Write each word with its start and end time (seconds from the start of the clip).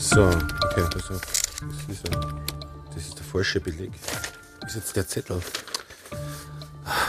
So, 0.00 0.24
okay, 0.24 0.84
pass 0.90 1.10
auf. 1.10 1.20
Das 1.20 1.96
ist, 1.96 2.08
ein, 2.08 2.20
das 2.94 3.06
ist 3.06 3.18
der 3.18 3.24
falsche 3.24 3.60
Beleg. 3.60 3.92
Ist 4.66 4.76
jetzt 4.76 4.96
der 4.96 5.06
Zettel? 5.06 5.42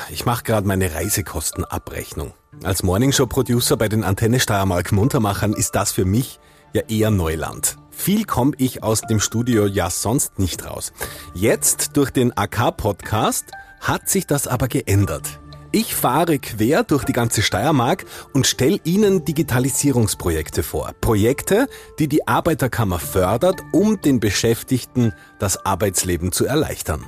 Ich 0.10 0.26
mache 0.26 0.44
gerade 0.44 0.68
meine 0.68 0.94
Reisekostenabrechnung. 0.94 2.34
Als 2.64 2.84
Morningshow-Producer 2.84 3.78
bei 3.78 3.88
den 3.88 4.04
Antenne 4.04 4.42
Steiermark 4.42 4.92
Muntermachern 4.92 5.54
ist 5.54 5.74
das 5.74 5.94
für 5.94 6.04
mich 6.04 6.42
ja 6.74 6.82
eher 6.90 7.12
Neuland. 7.12 7.78
Viel 7.92 8.26
komme 8.26 8.52
ich 8.58 8.84
aus 8.84 9.02
dem 9.02 9.22
Studio 9.22 9.68
ja 9.68 9.90
sonst 9.90 10.38
nicht 10.38 10.66
raus. 10.66 10.92
Jetzt 11.34 11.96
durch 11.96 12.12
den 12.12 12.38
AK-Podcast 12.38 13.46
hat 13.80 14.10
sich 14.10 14.28
das 14.28 14.48
aber 14.48 14.68
geändert. 14.68 15.40
Ich 15.74 15.96
fahre 15.96 16.38
quer 16.38 16.84
durch 16.84 17.06
die 17.06 17.14
ganze 17.14 17.42
Steiermark 17.42 18.04
und 18.34 18.46
stelle 18.46 18.82
Ihnen 18.84 19.24
Digitalisierungsprojekte 19.24 20.64
vor. 20.64 20.94
Projekte, 21.00 21.70
die 21.98 22.10
die 22.10 22.28
Arbeiterkammer 22.28 23.00
fördert, 23.00 23.62
um 23.72 24.02
den 24.02 24.20
Beschäftigten 24.20 25.14
das 25.40 25.66
Arbeitsleben 25.66 26.34
zu 26.34 26.46
erleichtern. 26.46 27.06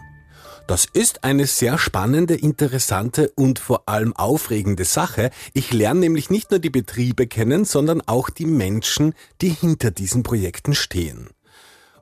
Das 0.65 0.87
ist 0.93 1.25
eine 1.25 1.45
sehr 1.45 1.77
spannende, 1.77 2.35
interessante 2.35 3.33
und 3.35 3.59
vor 3.59 3.89
allem 3.89 4.15
aufregende 4.15 4.85
Sache. 4.85 5.31
Ich 5.53 5.73
lerne 5.73 5.99
nämlich 5.99 6.29
nicht 6.29 6.49
nur 6.49 6.61
die 6.61 6.69
Betriebe 6.69 7.27
kennen, 7.27 7.65
sondern 7.65 7.99
auch 8.05 8.29
die 8.29 8.45
Menschen, 8.45 9.13
die 9.41 9.49
hinter 9.49 9.91
diesen 9.91 10.23
Projekten 10.23 10.73
stehen. 10.73 11.31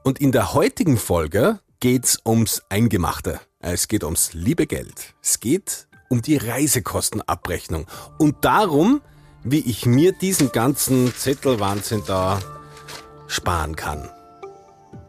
Und 0.03 0.21
in 0.21 0.31
der 0.31 0.53
heutigen 0.53 0.97
Folge 0.97 1.59
geht's 1.79 2.19
ums 2.23 2.61
Eingemachte. 2.69 3.39
Es 3.57 3.87
geht 3.87 4.03
ums 4.03 4.33
liebe 4.33 4.67
Geld. 4.67 5.15
Es 5.23 5.39
geht 5.39 5.87
um 6.11 6.21
die 6.21 6.35
Reisekostenabrechnung 6.35 7.87
und 8.17 8.35
darum, 8.41 9.01
wie 9.43 9.61
ich 9.61 9.85
mir 9.85 10.11
diesen 10.11 10.51
ganzen 10.51 11.15
Zettelwahnsinn 11.15 12.03
da 12.05 12.37
sparen 13.27 13.77
kann. 13.77 14.09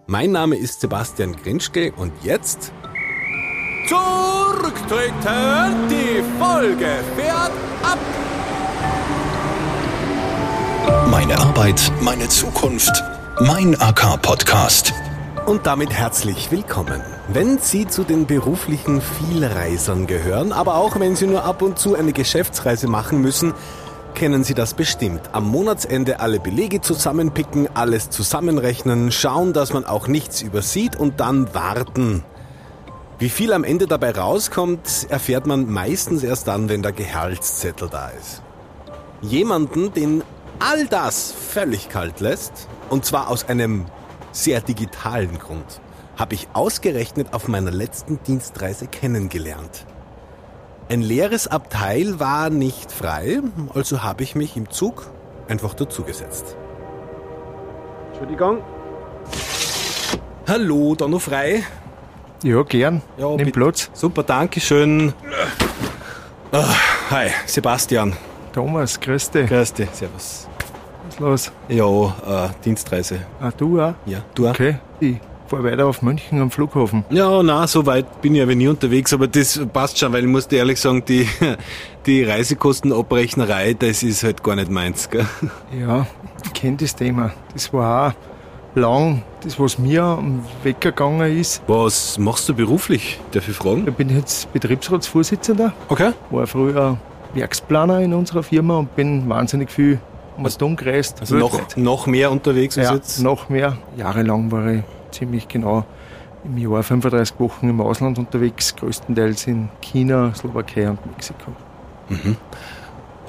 Mein 0.06 0.30
Name 0.30 0.56
ist 0.56 0.80
Sebastian 0.80 1.34
Grinschke 1.34 1.92
und 1.92 2.12
jetzt 2.22 2.72
zurücktreten. 3.88 5.88
Die 5.90 6.22
Folge 6.38 7.00
fährt 7.16 7.50
ab. 7.82 7.98
Meine 11.10 11.36
Arbeit, 11.36 11.92
meine 12.00 12.28
Zukunft, 12.28 13.02
mein 13.40 13.78
AK-Podcast. 13.80 14.94
Und 15.46 15.66
damit 15.66 15.92
herzlich 15.92 16.52
willkommen. 16.52 17.02
Wenn 17.28 17.58
Sie 17.58 17.86
zu 17.86 18.02
den 18.02 18.26
beruflichen 18.26 19.00
Vielreisern 19.00 20.08
gehören, 20.08 20.52
aber 20.52 20.74
auch 20.74 20.98
wenn 20.98 21.14
Sie 21.14 21.28
nur 21.28 21.44
ab 21.44 21.62
und 21.62 21.78
zu 21.78 21.94
eine 21.94 22.12
Geschäftsreise 22.12 22.88
machen 22.88 23.20
müssen, 23.20 23.54
kennen 24.14 24.42
Sie 24.42 24.54
das 24.54 24.74
bestimmt. 24.74 25.30
Am 25.32 25.46
Monatsende 25.46 26.18
alle 26.18 26.40
Belege 26.40 26.80
zusammenpicken, 26.80 27.68
alles 27.74 28.10
zusammenrechnen, 28.10 29.12
schauen, 29.12 29.52
dass 29.52 29.72
man 29.72 29.84
auch 29.84 30.08
nichts 30.08 30.42
übersieht 30.42 30.96
und 30.96 31.20
dann 31.20 31.54
warten. 31.54 32.24
Wie 33.20 33.30
viel 33.30 33.52
am 33.52 33.62
Ende 33.62 33.86
dabei 33.86 34.10
rauskommt, 34.10 35.06
erfährt 35.08 35.46
man 35.46 35.70
meistens 35.70 36.24
erst 36.24 36.48
dann, 36.48 36.68
wenn 36.68 36.82
der 36.82 36.92
Gehaltszettel 36.92 37.88
da 37.88 38.08
ist. 38.08 38.42
Jemanden, 39.20 39.94
den 39.94 40.24
all 40.58 40.86
das 40.88 41.32
völlig 41.32 41.88
kalt 41.88 42.18
lässt, 42.18 42.66
und 42.90 43.04
zwar 43.04 43.28
aus 43.28 43.48
einem 43.48 43.84
sehr 44.32 44.60
digitalen 44.60 45.38
Grund, 45.38 45.80
habe 46.16 46.34
ich 46.34 46.48
ausgerechnet 46.52 47.32
auf 47.32 47.48
meiner 47.48 47.70
letzten 47.70 48.22
Dienstreise 48.22 48.86
kennengelernt. 48.86 49.86
Ein 50.88 51.00
leeres 51.02 51.46
Abteil 51.48 52.20
war 52.20 52.50
nicht 52.50 52.92
frei, 52.92 53.40
also 53.74 54.02
habe 54.02 54.22
ich 54.22 54.34
mich 54.34 54.56
im 54.56 54.70
Zug 54.70 55.10
einfach 55.48 55.74
dazugesetzt. 55.74 56.56
Entschuldigung. 58.10 58.58
Hallo, 60.48 60.94
da 60.94 61.08
noch 61.08 61.20
frei? 61.22 61.64
Ja, 62.42 62.62
gern. 62.62 63.00
Ja, 63.16 63.28
Nimm 63.28 63.38
bitte. 63.38 63.52
Platz. 63.52 63.90
Super, 63.94 64.22
danke 64.22 64.60
schön. 64.60 65.14
Ah, 66.50 66.74
hi, 67.10 67.28
Sebastian. 67.46 68.14
Thomas, 68.52 69.00
grüß 69.00 69.30
dich. 69.30 69.48
Grüß 69.48 69.72
dich, 69.72 69.88
servus. 69.92 70.48
Was 71.06 71.14
ist 71.14 71.20
los? 71.20 71.52
Ja, 71.68 71.86
äh, 72.46 72.48
Dienstreise. 72.64 73.20
Ah, 73.40 73.50
du 73.56 73.80
auch? 73.80 73.94
Ja, 74.04 74.18
du 74.34 74.46
auch? 74.46 74.50
Okay. 74.50 74.78
Ich 75.00 75.16
fahr 75.52 75.64
weiter 75.64 75.86
auf 75.86 76.00
München 76.00 76.40
am 76.40 76.50
Flughafen. 76.50 77.04
Ja, 77.10 77.42
na, 77.42 77.66
so 77.66 77.84
weit 77.84 78.22
bin 78.22 78.34
ich 78.34 78.42
aber 78.42 78.54
nie 78.54 78.68
unterwegs, 78.68 79.12
aber 79.12 79.26
das 79.28 79.60
passt 79.72 79.98
schon, 79.98 80.12
weil 80.12 80.22
ich 80.24 80.30
muss 80.30 80.48
dir 80.48 80.58
ehrlich 80.60 80.80
sagen, 80.80 81.04
die, 81.06 81.28
die 82.06 82.24
Reisekostenabrechnerei, 82.24 83.74
das 83.74 84.02
ist 84.02 84.24
halt 84.24 84.42
gar 84.42 84.56
nicht 84.56 84.70
meins, 84.70 85.10
gell? 85.10 85.26
Ja, 85.78 86.06
ich 86.44 86.52
kenn 86.54 86.76
das 86.78 86.96
Thema. 86.96 87.32
Das 87.52 87.70
war 87.72 88.08
auch 88.08 88.76
lang, 88.78 89.22
das 89.42 89.60
was 89.60 89.78
mir 89.78 90.02
am 90.02 90.42
Wecker 90.62 90.90
gegangen 90.92 91.38
ist. 91.38 91.62
Was 91.66 92.18
machst 92.18 92.48
du 92.48 92.54
beruflich? 92.54 93.20
Darf 93.32 93.46
ich 93.46 93.56
fragen? 93.56 93.84
bin 93.92 94.08
ich 94.08 94.16
jetzt 94.16 94.52
Betriebsratsvorsitzender, 94.54 95.74
Okay. 95.88 96.12
war 96.30 96.46
früher 96.46 96.96
Werksplaner 97.34 98.00
in 98.00 98.14
unserer 98.14 98.42
Firma 98.42 98.78
und 98.78 98.96
bin 98.96 99.28
wahnsinnig 99.28 99.70
viel 99.70 99.98
um 100.38 100.44
das 100.44 100.56
Dumm 100.56 100.76
gereist. 100.76 101.20
Also 101.20 101.36
noch, 101.36 101.76
noch 101.76 102.06
mehr 102.06 102.30
unterwegs 102.30 102.78
als 102.78 102.88
ja, 102.88 102.94
jetzt? 102.94 103.20
noch 103.22 103.50
mehr. 103.50 103.76
Jahrelang 103.98 104.50
war 104.50 104.66
ich 104.66 104.82
ziemlich 105.12 105.48
genau 105.48 105.84
im 106.44 106.58
Jahr 106.58 106.82
35 106.82 107.38
Wochen 107.38 107.68
im 107.68 107.80
Ausland 107.80 108.18
unterwegs, 108.18 108.74
größtenteils 108.76 109.46
in 109.46 109.68
China, 109.80 110.34
Slowakei 110.34 110.88
und 110.88 111.04
Mexiko. 111.06 111.52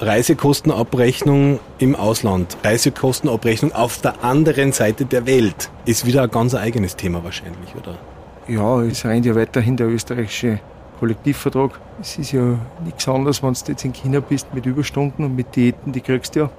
Reisekostenabrechnung 0.00 1.60
im 1.78 1.94
Ausland, 1.94 2.56
Reisekostenabrechnung 2.64 3.72
auf 3.72 4.00
der 4.00 4.24
anderen 4.24 4.72
Seite 4.72 5.04
der 5.04 5.26
Welt 5.26 5.70
ist 5.84 6.04
wieder 6.04 6.22
ein 6.24 6.30
ganz 6.30 6.54
eigenes 6.54 6.96
Thema 6.96 7.22
wahrscheinlich, 7.22 7.74
oder? 7.76 7.96
Ja, 8.48 8.82
es 8.82 9.04
rennt 9.04 9.24
ja 9.24 9.34
weiterhin 9.34 9.76
der 9.76 9.86
österreichische 9.86 10.58
Kollektivvertrag. 10.98 11.80
Es 12.00 12.18
ist 12.18 12.32
ja 12.32 12.58
nichts 12.84 13.08
anderes, 13.08 13.42
wenn 13.42 13.54
du 13.54 13.60
jetzt 13.68 13.84
in 13.84 13.92
China 13.92 14.20
bist 14.20 14.52
mit 14.52 14.66
Überstunden 14.66 15.24
und 15.24 15.36
mit 15.36 15.54
Diäten, 15.54 15.92
die 15.92 16.00
kriegst 16.00 16.34
du 16.34 16.40
ja 16.40 16.50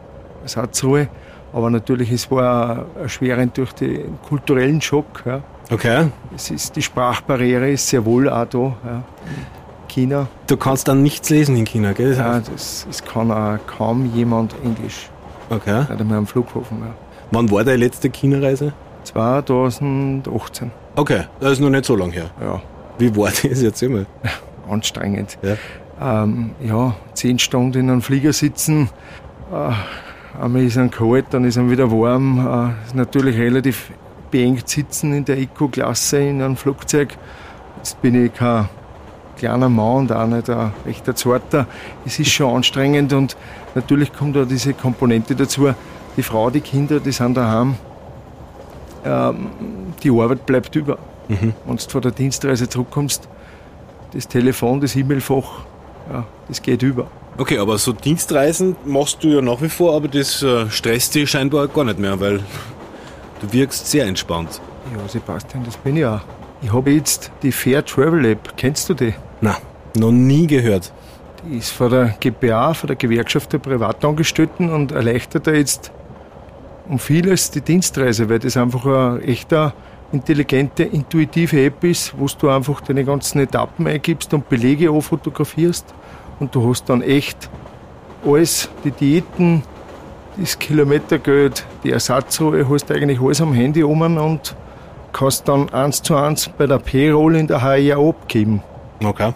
Ersatzruhe. 0.41 1.09
Aber 1.55 1.69
natürlich, 1.69 2.11
es 2.11 2.29
war 2.29 2.85
erschwerend 3.01 3.57
durch 3.57 3.71
den 3.71 4.19
kulturellen 4.27 4.81
Schock. 4.81 5.23
Ja. 5.25 5.41
Okay. 5.71 6.07
Es 6.35 6.51
ist, 6.51 6.75
die 6.75 6.81
Sprachbarriere 6.81 7.71
ist 7.71 7.87
sehr 7.87 8.03
wohl 8.05 8.29
auch 8.29 8.45
da. 8.45 8.57
Ja. 8.59 8.73
In 9.25 9.87
China, 9.87 10.27
Du 10.47 10.57
kannst 10.57 10.89
dann 10.89 11.01
nichts 11.01 11.29
lesen 11.29 11.55
in 11.55 11.63
China, 11.63 11.93
gell? 11.93 12.13
ja, 12.17 12.39
das, 12.41 12.85
es 12.89 13.01
kann 13.03 13.31
auch 13.31 13.57
kaum 13.65 14.13
jemand 14.13 14.53
Englisch. 14.65 15.09
Okay. 15.49 15.79
Nicht 15.89 15.91
einmal 16.01 16.17
am 16.17 16.27
Flughafen. 16.27 16.79
Ja. 16.81 16.93
Wann 17.31 17.49
war 17.49 17.63
deine 17.63 17.77
letzte 17.77 18.09
China-Reise? 18.09 18.73
2018. 19.05 20.71
Okay, 20.97 21.23
das 21.39 21.53
ist 21.53 21.59
noch 21.61 21.69
nicht 21.69 21.85
so 21.85 21.95
lang 21.95 22.11
her. 22.11 22.25
Ja, 22.41 22.61
Wie 22.97 23.15
war 23.15 23.29
das 23.43 23.61
jetzt 23.61 23.81
immer? 23.81 24.05
anstrengend. 24.69 25.37
Ja. 25.41 26.23
ähm, 26.23 26.51
ja, 26.61 26.95
zehn 27.13 27.39
Stunden 27.39 27.79
in 27.79 27.89
einem 27.89 28.01
Flieger 28.01 28.33
sitzen. 28.33 28.89
Äh, 29.53 29.71
einmal 30.41 30.63
ist 30.63 30.77
er 30.77 30.87
kalt, 30.89 31.25
dann 31.31 31.45
ist 31.45 31.57
er 31.57 31.69
wieder 31.69 31.91
warm. 31.91 32.39
Äh, 32.39 32.85
ist 32.85 32.95
natürlich 32.95 33.37
relativ 33.37 33.91
beengt 34.31 34.67
sitzen 34.67 35.13
in 35.13 35.25
der 35.25 35.37
Eco-Klasse 35.37 36.19
in 36.19 36.41
einem 36.41 36.57
Flugzeug. 36.57 37.15
Jetzt 37.77 38.01
bin 38.01 38.25
ich 38.25 38.33
kein 38.33 38.67
kleiner 39.37 39.69
Mann 39.69 39.97
und 39.97 40.11
auch 40.11 40.27
nicht 40.27 40.49
ein 40.49 40.73
rechter 40.85 41.15
Zarter. 41.15 41.67
Es 42.05 42.19
ist 42.19 42.31
schon 42.31 42.55
anstrengend 42.55 43.13
und 43.13 43.37
natürlich 43.75 44.11
kommt 44.13 44.35
da 44.35 44.45
diese 44.45 44.73
Komponente 44.73 45.35
dazu. 45.35 45.69
Die 46.17 46.23
Frau, 46.23 46.49
die 46.49 46.61
Kinder, 46.61 46.99
die 46.99 47.11
sind 47.11 47.35
daheim. 47.35 47.75
Ähm, 49.05 49.49
die 50.03 50.09
Arbeit 50.09 50.45
bleibt 50.45 50.75
über. 50.75 50.97
Wenn 51.65 51.77
du 51.77 51.83
von 51.89 52.01
der 52.01 52.11
Dienstreise 52.11 52.69
zurückkommst, 52.69 53.27
das 54.13 54.27
Telefon, 54.27 54.79
das 54.79 54.95
E-Mail-Fach, 54.95 55.65
ja, 56.11 56.25
das 56.47 56.61
geht 56.61 56.83
über. 56.83 57.07
Okay, 57.37 57.57
aber 57.57 57.77
so 57.77 57.91
Dienstreisen 57.91 58.77
machst 58.85 59.21
du 59.21 59.27
ja 59.27 59.41
nach 59.41 59.61
wie 59.61 59.67
vor, 59.67 59.93
aber 59.93 60.07
das 60.07 60.41
äh, 60.41 60.69
stresst 60.69 61.15
dich 61.15 61.29
scheinbar 61.29 61.67
gar 61.67 61.83
nicht 61.83 61.99
mehr, 61.99 62.17
weil 62.21 62.39
du 63.41 63.51
wirkst 63.51 63.91
sehr 63.91 64.05
entspannt. 64.05 64.61
Ja, 64.95 65.05
Sebastian, 65.09 65.65
das 65.65 65.75
bin 65.75 65.97
ich 65.97 66.05
auch. 66.05 66.21
Ich 66.61 66.71
habe 66.71 66.91
jetzt 66.91 67.31
die 67.43 67.51
Fair 67.51 67.83
Travel 67.83 68.23
App. 68.25 68.55
Kennst 68.55 68.87
du 68.87 68.93
die? 68.93 69.13
Na, 69.41 69.57
noch 69.97 70.11
nie 70.11 70.47
gehört. 70.47 70.93
Die 71.45 71.57
ist 71.57 71.71
von 71.71 71.91
der 71.91 72.15
GPA, 72.21 72.73
von 72.73 72.87
der 72.87 72.95
Gewerkschaft 72.95 73.51
der 73.51 73.57
Privatangestellten 73.57 74.71
und 74.71 74.93
erleichtert 74.93 75.45
da 75.45 75.51
jetzt 75.51 75.91
um 76.87 76.99
vieles 76.99 77.51
die 77.51 77.61
Dienstreise, 77.61 78.29
weil 78.29 78.39
das 78.39 78.55
einfach 78.55 78.85
eine 78.85 79.21
echter 79.23 79.73
intelligente, 80.13 80.83
intuitive 80.83 81.65
App 81.65 81.83
ist, 81.83 82.17
wo 82.17 82.27
du 82.27 82.47
einfach 82.47 82.79
deine 82.79 83.03
ganzen 83.03 83.39
Etappen 83.39 83.87
eingibst 83.87 84.33
und 84.33 84.47
Belege 84.47 84.89
auffotografierst 84.89 85.93
und 86.39 86.53
du 86.53 86.69
hast 86.69 86.89
dann 86.89 87.01
echt 87.01 87.49
alles, 88.25 88.69
die 88.83 88.91
Diäten, 88.91 89.63
das 90.37 90.59
Kilometergeld, 90.59 91.65
die 91.83 91.91
Ersatzruhe, 91.91 92.67
hast 92.69 92.91
eigentlich 92.91 93.21
alles 93.21 93.41
am 93.41 93.53
Handy 93.53 93.83
um 93.83 94.01
und 94.01 94.55
kannst 95.13 95.47
dann 95.47 95.69
eins 95.69 96.01
zu 96.01 96.15
eins 96.15 96.49
bei 96.57 96.67
der 96.67 96.79
Payroll 96.79 97.35
in 97.35 97.47
der 97.47 97.61
HR 97.61 97.99
abgeben. 97.99 98.61
Okay. 99.03 99.33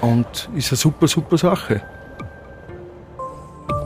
Und 0.00 0.48
ist 0.54 0.70
eine 0.70 0.76
super, 0.76 1.08
super 1.08 1.36
Sache. 1.36 1.82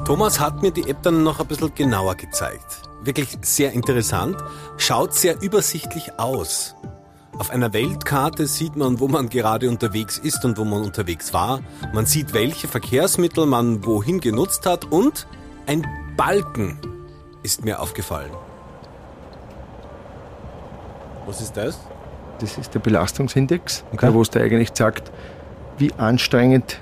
Thomas 0.05 0.41
hat 0.41 0.62
mir 0.62 0.70
die 0.70 0.88
App 0.88 1.03
dann 1.03 1.23
noch 1.23 1.41
ein 1.41 1.47
bisschen 1.47 1.75
genauer 1.75 2.17
gezeigt. 2.17 2.82
wirklich 3.05 3.29
sehr 3.43 3.73
interessant, 3.73 4.37
schaut 4.76 5.14
sehr 5.14 5.41
übersichtlich 5.43 6.19
aus. 6.19 6.75
Auf 7.43 7.50
einer 7.50 7.73
Weltkarte 7.73 8.47
sieht 8.47 8.77
man, 8.77 9.00
wo 9.00 9.09
man 9.09 9.29
gerade 9.29 9.69
unterwegs 9.69 10.17
ist 10.17 10.44
und 10.44 10.59
wo 10.59 10.65
man 10.65 10.81
unterwegs 10.81 11.35
war. 11.35 11.59
Man 11.93 12.06
sieht, 12.06 12.35
welche 12.35 12.69
Verkehrsmittel 12.69 13.47
man 13.47 13.85
wohin 13.85 14.21
genutzt 14.21 14.65
hat 14.65 14.85
und 14.93 15.27
ein 15.67 15.85
Balken 16.17 16.79
ist 17.43 17.65
mir 17.65 17.81
aufgefallen. 17.81 18.31
Was 21.27 21.41
ist 21.41 21.56
das? 21.56 21.81
Das 22.39 22.59
ist 22.59 22.75
der 22.75 22.79
Belastungsindex, 22.79 23.83
Okay. 23.88 23.99
der, 24.06 24.15
wo 24.15 24.23
es 24.23 24.31
dir 24.31 24.43
eigentlich 24.43 24.71
sagt, 24.73 25.11
wie 25.79 25.93
anstrengend 25.95 26.79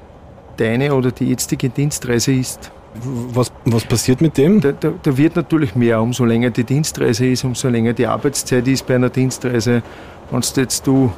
deine 0.59 0.95
oder 0.95 1.11
die 1.11 1.31
jetzige 1.31 1.71
Dienstreise 1.71 2.33
ist. 2.35 2.71
Was, 2.95 3.53
was 3.67 3.85
passiert 3.85 4.21
mit 4.21 4.37
dem? 4.37 4.61
Da, 4.61 4.73
da, 4.73 4.93
da 5.01 5.17
wird 5.17 5.37
natürlich 5.37 5.77
mehr, 5.77 6.03
umso 6.03 6.25
länger 6.25 6.51
die 6.51 6.65
Dienstreise 6.65 7.27
ist, 7.27 7.45
umso 7.45 7.69
länger 7.69 7.93
die 7.93 8.07
Arbeitszeit 8.07 8.67
ist 8.67 8.87
bei 8.87 8.97
einer 8.97 9.11
Dienstreise. 9.11 9.83
Wenn 10.31 10.41
du 10.41 10.61
jetzt 10.61 10.87
du 10.87 11.13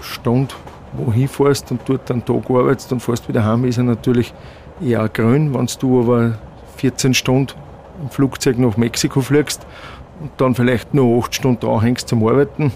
Stunde 0.00 0.54
wohin 0.94 1.28
fährst 1.28 1.70
und 1.70 1.80
dort 1.86 2.10
einen 2.10 2.24
Tag 2.24 2.50
arbeitest 2.50 2.92
und 2.92 3.00
fährst 3.00 3.28
wieder 3.28 3.44
heim, 3.44 3.64
ist 3.64 3.78
er 3.78 3.84
natürlich 3.84 4.34
eher 4.84 5.08
grün. 5.08 5.54
Wenn 5.54 5.68
du 5.78 6.00
aber 6.00 6.38
14 6.76 7.14
Stunden 7.14 7.52
im 8.02 8.10
Flugzeug 8.10 8.58
nach 8.58 8.76
Mexiko 8.76 9.20
fliegst 9.20 9.64
und 10.20 10.32
dann 10.38 10.54
vielleicht 10.54 10.92
nur 10.92 11.22
8 11.22 11.34
Stunden 11.34 11.60
dranhängst 11.60 12.08
zum 12.08 12.26
Arbeiten, 12.26 12.72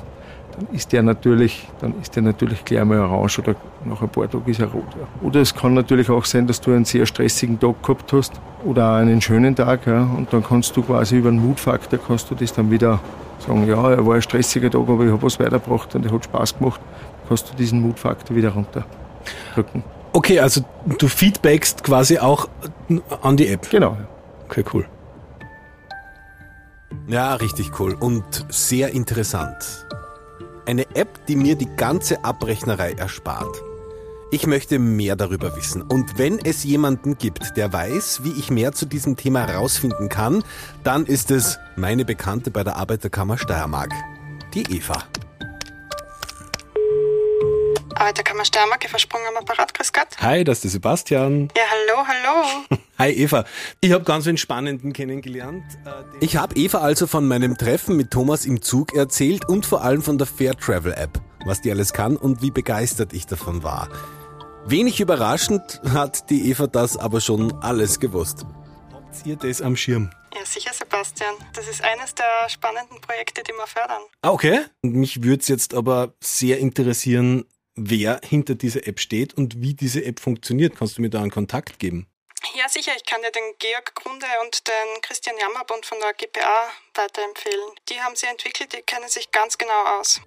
dann 0.57 0.75
ist 0.75 0.93
der 0.93 1.03
natürlich, 1.03 1.69
dann 1.81 1.95
ist 2.01 2.17
der 2.17 2.23
natürlich 2.23 2.65
gleich 2.65 2.85
mal 2.85 2.99
orange 2.99 3.41
oder 3.41 3.55
nach 3.85 4.01
ein 4.01 4.09
paar 4.09 4.31
Tagen 4.31 4.51
ist 4.51 4.61
er 4.61 4.69
rot. 4.69 4.85
Ja. 4.99 5.27
Oder 5.27 5.41
es 5.41 5.55
kann 5.55 5.75
natürlich 5.75 6.09
auch 6.09 6.25
sein, 6.25 6.47
dass 6.47 6.61
du 6.61 6.73
einen 6.73 6.85
sehr 6.85 7.07
stressigen 7.07 7.61
Tag 7.61 7.83
gehabt 7.83 8.13
hast 8.13 8.33
oder 8.65 8.91
auch 8.91 8.97
einen 8.97 9.21
schönen 9.21 9.55
Tag 9.55 9.87
ja, 9.87 10.03
und 10.03 10.33
dann 10.33 10.43
kannst 10.43 10.77
du 10.77 10.83
quasi 10.83 11.19
über 11.19 11.31
den 11.31 11.45
Mutfaktor 11.47 11.99
kannst 11.99 12.31
du 12.31 12.35
das 12.35 12.53
dann 12.53 12.71
wieder 12.71 13.01
sagen, 13.47 13.67
ja, 13.67 13.91
er 13.91 14.07
war 14.07 14.15
ein 14.15 14.23
stressiger 14.23 14.71
Tag, 14.71 14.89
aber 14.89 15.05
ich 15.05 15.13
habe 15.13 15.23
was 15.23 15.39
weitergebracht 15.39 15.95
und 15.95 16.07
er 16.07 16.13
hat 16.13 16.25
Spaß 16.25 16.59
gemacht, 16.59 16.81
kannst 17.29 17.51
du 17.53 17.57
diesen 17.57 17.83
Mutfaktor 17.83 18.35
wieder 18.35 18.51
runterdrücken. 18.51 19.85
Okay, 20.13 20.41
also 20.41 20.63
du 20.99 21.09
feedbackst 21.09 21.85
quasi 21.85 22.19
auch 22.19 22.49
an 23.21 23.37
die 23.37 23.49
App. 23.49 23.69
Genau. 23.71 23.99
Okay, 24.47 24.65
cool. 24.73 24.87
Ja, 27.09 27.35
richtig 27.35 27.79
cool 27.79 27.95
und 27.95 28.47
sehr 28.49 28.93
interessant. 28.93 29.87
Eine 30.67 30.83
App, 30.97 31.27
die 31.27 31.37
mir 31.37 31.55
die 31.55 31.69
ganze 31.77 32.25
Abrechnerei 32.25 32.93
erspart. 32.93 33.63
Ich 34.33 34.49
möchte 34.49 34.81
mehr 34.81 35.15
darüber 35.15 35.57
wissen. 35.57 35.81
Und 35.81 36.19
wenn 36.19 36.41
es 36.41 36.65
jemanden 36.65 37.17
gibt, 37.17 37.57
der 37.57 37.73
weiß, 37.73 38.25
wie 38.25 38.33
ich 38.33 38.51
mehr 38.51 38.73
zu 38.73 38.85
diesem 38.85 39.17
Thema 39.17 39.47
herausfinden 39.47 40.09
kann, 40.09 40.43
dann 40.83 41.07
ist 41.07 41.31
es 41.31 41.59
meine 41.77 42.05
Bekannte 42.05 42.51
bei 42.51 42.65
der 42.65 42.77
Arbeiterkammer 42.77 43.39
Steiermark, 43.39 43.93
die 44.55 44.63
Eva. 44.63 45.05
Arbeiterkammer 47.97 48.45
Steiermark, 48.45 48.85
ich 48.85 48.91
versprungen 48.91 49.27
am 49.29 49.37
Apparat, 49.39 49.73
grüß 49.73 49.91
Gott. 49.93 50.09
Hi, 50.21 50.45
das 50.45 50.59
ist 50.59 50.65
der 50.65 50.71
Sebastian. 50.73 51.49
Ja, 51.57 51.63
hallo, 51.71 52.07
hallo. 52.07 52.79
Hi 52.99 53.11
Eva, 53.11 53.45
ich 53.81 53.93
habe 53.93 54.05
ganz 54.05 54.27
einen 54.27 54.37
spannenden 54.37 54.93
kennengelernt. 54.93 55.65
Ich 56.21 56.37
habe 56.37 56.55
Eva 56.57 56.79
also 56.79 57.07
von 57.07 57.27
meinem 57.27 57.57
Treffen 57.57 57.97
mit 57.97 58.11
Thomas 58.11 58.45
im 58.45 58.61
Zug 58.61 58.95
erzählt 58.95 59.49
und 59.49 59.65
vor 59.65 59.83
allem 59.83 60.03
von 60.03 60.19
der 60.19 60.27
Fair 60.27 60.55
Travel 60.55 60.93
App, 60.93 61.21
was 61.47 61.63
die 61.63 61.71
alles 61.71 61.95
kann 61.95 62.17
und 62.17 62.43
wie 62.43 62.51
begeistert 62.51 63.15
ich 63.15 63.27
davon 63.27 63.63
war. 63.63 63.89
Wenig 64.67 65.01
überraschend 65.01 65.81
hat 65.91 66.29
die 66.29 66.51
Eva 66.51 66.67
das 66.67 66.99
aber 66.99 67.21
schon 67.21 67.53
alles 67.63 67.99
gewusst. 67.99 68.45
Habt 68.93 69.25
ihr 69.25 69.37
das 69.37 69.63
am 69.63 69.75
Schirm? 69.75 70.11
Ja, 70.35 70.45
sicher, 70.45 70.73
Sebastian. 70.75 71.35
Das 71.55 71.67
ist 71.67 71.83
eines 71.83 72.15
der 72.15 72.49
spannenden 72.49 73.01
Projekte, 73.01 73.43
die 73.43 73.53
wir 73.53 73.67
fördern. 73.67 74.03
Ah, 74.21 74.31
okay. 74.31 74.67
Mich 74.83 75.23
würde 75.23 75.41
es 75.41 75.49
jetzt 75.49 75.73
aber 75.73 76.13
sehr 76.21 76.59
interessieren, 76.59 77.47
wer 77.77 78.21
hinter 78.25 78.55
dieser 78.55 78.87
App 78.87 78.99
steht 79.01 79.35
und 79.35 79.61
wie 79.61 79.75
diese 79.75 80.05
App 80.05 80.19
funktioniert. 80.19 80.77
Kannst 80.77 80.99
du 80.99 81.03
mir 81.03 81.11
da 81.11 81.21
einen 81.21 81.31
Kontakt 81.31 81.79
geben? 81.79 82.07
Ja, 82.55 82.69
sicher, 82.69 82.93
ich 82.97 83.05
kann 83.05 83.21
dir 83.23 83.31
den 83.31 83.55
Georg 83.59 83.95
Grunde 83.95 84.27
und 84.45 84.67
den 84.67 85.03
Christian 85.03 85.37
Jammerbund 85.39 85.85
von 85.85 85.99
der 86.01 86.13
GPA 86.15 86.69
weiterempfehlen. 86.95 87.69
Die 87.89 88.01
haben 88.01 88.15
sie 88.17 88.27
entwickelt, 88.27 88.73
die 88.73 88.83
kennen 88.83 89.09
sich 89.09 89.31
ganz 89.31 89.59
genau 89.59 89.99
aus. 89.99 90.21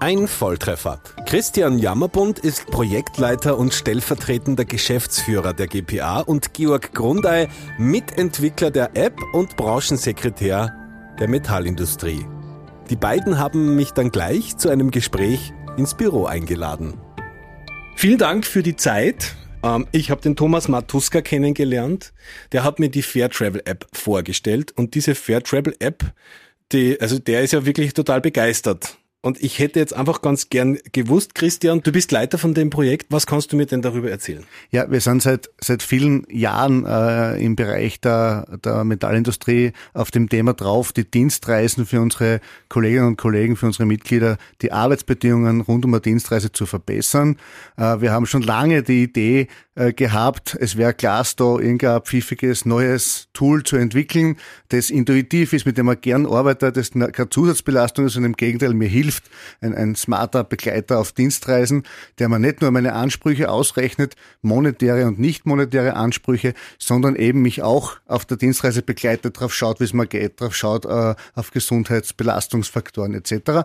Ein 0.00 0.28
Volltreffer. 0.28 1.02
Christian 1.26 1.78
Jammerbund 1.78 2.38
ist 2.38 2.66
Projektleiter 2.66 3.58
und 3.58 3.74
stellvertretender 3.74 4.64
Geschäftsführer 4.64 5.54
der 5.54 5.66
GPA 5.66 6.20
und 6.20 6.54
Georg 6.54 6.94
Grundei 6.94 7.48
Mitentwickler 7.78 8.70
der 8.70 8.96
App 8.96 9.20
und 9.32 9.56
Branchensekretär 9.56 10.72
der 11.18 11.28
Metallindustrie. 11.28 12.24
Die 12.90 12.96
beiden 12.96 13.38
haben 13.38 13.74
mich 13.74 13.90
dann 13.90 14.10
gleich 14.10 14.56
zu 14.56 14.68
einem 14.68 14.92
Gespräch 14.92 15.52
ins 15.78 15.94
Büro 15.94 16.26
eingeladen. 16.26 16.94
Vielen 17.96 18.18
Dank 18.18 18.44
für 18.44 18.62
die 18.62 18.76
Zeit. 18.76 19.34
Ähm, 19.62 19.86
Ich 19.92 20.10
habe 20.10 20.20
den 20.20 20.36
Thomas 20.36 20.68
Matuska 20.68 21.20
kennengelernt. 21.20 22.12
Der 22.52 22.64
hat 22.64 22.78
mir 22.78 22.90
die 22.90 23.02
Fair 23.02 23.30
Travel 23.30 23.62
App 23.64 23.86
vorgestellt 23.92 24.72
und 24.76 24.94
diese 24.94 25.14
Fair 25.14 25.42
Travel 25.42 25.74
App, 25.78 26.04
die, 26.72 27.00
also 27.00 27.18
der 27.18 27.42
ist 27.42 27.52
ja 27.52 27.64
wirklich 27.64 27.94
total 27.94 28.20
begeistert. 28.20 28.98
Und 29.20 29.42
ich 29.42 29.58
hätte 29.58 29.80
jetzt 29.80 29.94
einfach 29.94 30.22
ganz 30.22 30.48
gern 30.48 30.78
gewusst, 30.92 31.34
Christian, 31.34 31.82
du 31.82 31.90
bist 31.90 32.12
Leiter 32.12 32.38
von 32.38 32.54
dem 32.54 32.70
Projekt. 32.70 33.06
Was 33.10 33.26
kannst 33.26 33.52
du 33.52 33.56
mir 33.56 33.66
denn 33.66 33.82
darüber 33.82 34.08
erzählen? 34.08 34.44
Ja, 34.70 34.88
wir 34.92 35.00
sind 35.00 35.22
seit, 35.22 35.50
seit 35.60 35.82
vielen 35.82 36.24
Jahren 36.30 36.86
äh, 36.86 37.36
im 37.44 37.56
Bereich 37.56 38.00
der, 38.00 38.46
der 38.64 38.84
Metallindustrie 38.84 39.72
auf 39.92 40.12
dem 40.12 40.28
Thema 40.28 40.54
drauf, 40.54 40.92
die 40.92 41.10
Dienstreisen 41.10 41.84
für 41.84 42.00
unsere 42.00 42.40
Kolleginnen 42.68 43.08
und 43.08 43.16
Kollegen, 43.16 43.56
für 43.56 43.66
unsere 43.66 43.86
Mitglieder, 43.86 44.38
die 44.62 44.70
Arbeitsbedingungen 44.70 45.62
rund 45.62 45.84
um 45.84 45.94
eine 45.94 46.00
Dienstreise 46.00 46.52
zu 46.52 46.66
verbessern. 46.66 47.38
Äh, 47.76 48.00
wir 48.00 48.12
haben 48.12 48.26
schon 48.26 48.42
lange 48.42 48.84
die 48.84 49.02
Idee 49.02 49.48
äh, 49.78 49.92
gehabt, 49.92 50.56
es 50.60 50.76
wäre 50.76 50.92
klasse, 50.92 51.36
da 51.36 51.44
irgendein 51.44 52.02
pfiffiges 52.02 52.64
neues 52.64 53.28
Tool 53.32 53.62
zu 53.62 53.76
entwickeln, 53.76 54.36
das 54.70 54.90
intuitiv 54.90 55.52
ist, 55.52 55.66
mit 55.66 55.78
dem 55.78 55.86
man 55.86 56.00
gern 56.00 56.26
arbeitet, 56.26 56.76
das 56.76 56.90
keine 56.90 57.30
Zusatzbelastung 57.30 58.06
ist, 58.06 58.14
sondern 58.14 58.32
im 58.32 58.36
Gegenteil 58.36 58.74
mir 58.74 58.88
hilft, 58.88 59.24
ein, 59.60 59.76
ein 59.76 59.94
smarter 59.94 60.42
Begleiter 60.42 60.98
auf 60.98 61.12
Dienstreisen, 61.12 61.84
der 62.18 62.28
mir 62.28 62.40
nicht 62.40 62.60
nur 62.60 62.72
meine 62.72 62.92
Ansprüche 62.94 63.50
ausrechnet, 63.50 64.16
monetäre 64.42 65.06
und 65.06 65.20
nicht 65.20 65.46
monetäre 65.46 65.94
Ansprüche, 65.94 66.54
sondern 66.80 67.14
eben 67.14 67.40
mich 67.42 67.62
auch 67.62 67.98
auf 68.06 68.24
der 68.24 68.36
Dienstreise 68.36 68.82
begleitet, 68.82 69.38
drauf 69.38 69.54
schaut, 69.54 69.78
wie 69.78 69.84
es 69.84 69.92
mir 69.92 70.08
geht, 70.08 70.40
drauf 70.40 70.56
schaut 70.56 70.86
äh, 70.86 71.14
auf 71.34 71.52
Gesundheitsbelastungsfaktoren 71.52 73.14
etc. 73.14 73.62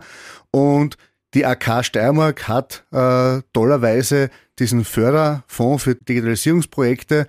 Und 0.51 0.97
die 1.33 1.45
AK 1.45 1.83
Steiermark 1.83 2.47
hat 2.47 2.85
äh, 2.91 3.41
tollerweise 3.53 4.29
diesen 4.59 4.85
Förderfonds 4.85 5.83
für 5.83 5.95
Digitalisierungsprojekte. 5.95 7.27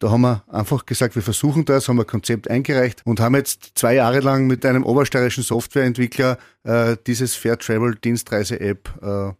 Da 0.00 0.10
haben 0.10 0.20
wir 0.20 0.44
einfach 0.48 0.86
gesagt, 0.86 1.16
wir 1.16 1.22
versuchen 1.22 1.64
das, 1.64 1.88
haben 1.88 1.98
ein 1.98 2.06
Konzept 2.06 2.48
eingereicht 2.48 3.02
und 3.04 3.20
haben 3.20 3.34
jetzt 3.34 3.72
zwei 3.74 3.94
Jahre 3.94 4.20
lang 4.20 4.46
mit 4.46 4.64
einem 4.64 4.84
obersteirischen 4.84 5.42
Softwareentwickler 5.42 6.38
äh, 6.62 6.96
dieses 7.06 7.34
Fair 7.34 7.58
Travel 7.58 7.96
Dienstreise-App 7.96 8.90
äh, 9.02 9.32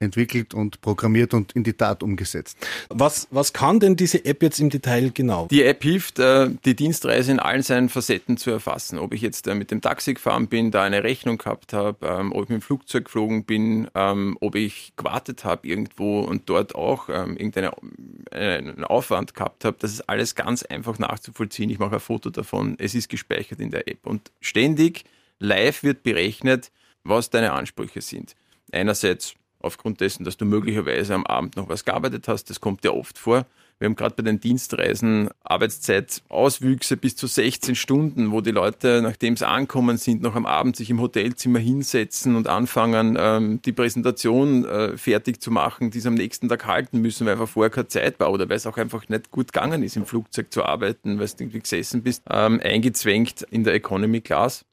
entwickelt 0.00 0.54
und 0.54 0.80
programmiert 0.80 1.34
und 1.34 1.52
in 1.52 1.64
die 1.64 1.72
Tat 1.72 2.02
umgesetzt. 2.02 2.56
Was, 2.88 3.26
was 3.30 3.52
kann 3.52 3.80
denn 3.80 3.96
diese 3.96 4.24
App 4.24 4.42
jetzt 4.42 4.60
im 4.60 4.70
Detail 4.70 5.10
genau? 5.10 5.48
Die 5.50 5.64
App 5.64 5.82
hilft, 5.82 6.18
äh, 6.18 6.50
die 6.64 6.76
Dienstreise 6.76 7.32
in 7.32 7.40
allen 7.40 7.62
seinen 7.62 7.88
Facetten 7.88 8.36
zu 8.36 8.50
erfassen. 8.50 8.98
Ob 8.98 9.12
ich 9.12 9.22
jetzt 9.22 9.48
äh, 9.48 9.54
mit 9.54 9.70
dem 9.70 9.80
Taxi 9.80 10.14
gefahren 10.14 10.46
bin, 10.46 10.70
da 10.70 10.84
eine 10.84 11.02
Rechnung 11.02 11.38
gehabt 11.38 11.72
habe, 11.72 12.06
ähm, 12.06 12.32
ob 12.32 12.44
ich 12.44 12.48
mit 12.50 12.60
dem 12.60 12.62
Flugzeug 12.62 13.06
geflogen 13.06 13.44
bin, 13.44 13.88
ähm, 13.94 14.36
ob 14.40 14.54
ich 14.54 14.92
gewartet 14.96 15.44
habe 15.44 15.66
irgendwo 15.66 16.20
und 16.20 16.48
dort 16.48 16.74
auch 16.74 17.08
ähm, 17.08 17.36
irgendeinen 17.36 18.84
Aufwand 18.84 19.34
gehabt 19.34 19.64
habe. 19.64 19.76
Das 19.80 19.92
ist 19.92 20.08
alles 20.08 20.34
ganz 20.34 20.62
einfach 20.62 20.98
nachzuvollziehen. 20.98 21.70
Ich 21.70 21.78
mache 21.78 21.96
ein 21.96 22.00
Foto 22.00 22.30
davon. 22.30 22.76
Es 22.78 22.94
ist 22.94 23.08
gespeichert 23.08 23.60
in 23.60 23.70
der 23.70 23.88
App. 23.88 24.06
Und 24.06 24.30
ständig 24.40 25.04
live 25.40 25.82
wird 25.82 26.02
berechnet, 26.04 26.70
was 27.02 27.30
deine 27.30 27.52
Ansprüche 27.52 28.00
sind. 28.00 28.36
Einerseits 28.70 29.34
aufgrund 29.60 30.00
dessen, 30.00 30.24
dass 30.24 30.36
du 30.36 30.44
möglicherweise 30.44 31.14
am 31.14 31.26
Abend 31.26 31.56
noch 31.56 31.68
was 31.68 31.84
gearbeitet 31.84 32.28
hast. 32.28 32.50
Das 32.50 32.60
kommt 32.60 32.84
ja 32.84 32.92
oft 32.92 33.18
vor. 33.18 33.46
Wir 33.78 33.86
haben 33.86 33.94
gerade 33.94 34.16
bei 34.16 34.24
den 34.24 34.40
Dienstreisen 34.40 35.30
Arbeitszeitauswüchse 35.44 36.96
bis 36.96 37.14
zu 37.14 37.28
16 37.28 37.76
Stunden, 37.76 38.32
wo 38.32 38.40
die 38.40 38.50
Leute, 38.50 39.00
nachdem 39.02 39.36
sie 39.36 39.46
ankommen 39.46 39.98
sind, 39.98 40.20
noch 40.20 40.34
am 40.34 40.46
Abend 40.46 40.74
sich 40.74 40.90
im 40.90 41.00
Hotelzimmer 41.00 41.60
hinsetzen 41.60 42.34
und 42.34 42.48
anfangen, 42.48 43.16
ähm, 43.20 43.62
die 43.62 43.70
Präsentation 43.72 44.64
äh, 44.64 44.96
fertig 44.96 45.40
zu 45.40 45.52
machen, 45.52 45.92
die 45.92 46.00
sie 46.00 46.08
am 46.08 46.14
nächsten 46.14 46.48
Tag 46.48 46.66
halten 46.66 47.00
müssen, 47.00 47.24
weil 47.24 47.34
einfach 47.34 47.48
vorher 47.48 47.70
keine 47.70 47.86
Zeit 47.86 48.18
war 48.18 48.32
oder 48.32 48.48
weil 48.48 48.56
es 48.56 48.66
auch 48.66 48.78
einfach 48.78 49.08
nicht 49.08 49.30
gut 49.30 49.52
gegangen 49.52 49.84
ist, 49.84 49.96
im 49.96 50.06
Flugzeug 50.06 50.52
zu 50.52 50.64
arbeiten, 50.64 51.20
weil 51.20 51.28
du 51.28 51.44
irgendwie 51.44 51.60
gesessen 51.60 52.02
bist, 52.02 52.24
ähm, 52.28 52.60
eingezwängt 52.60 53.42
in 53.42 53.62
der 53.62 53.74
Economy 53.74 54.22
Class. 54.22 54.64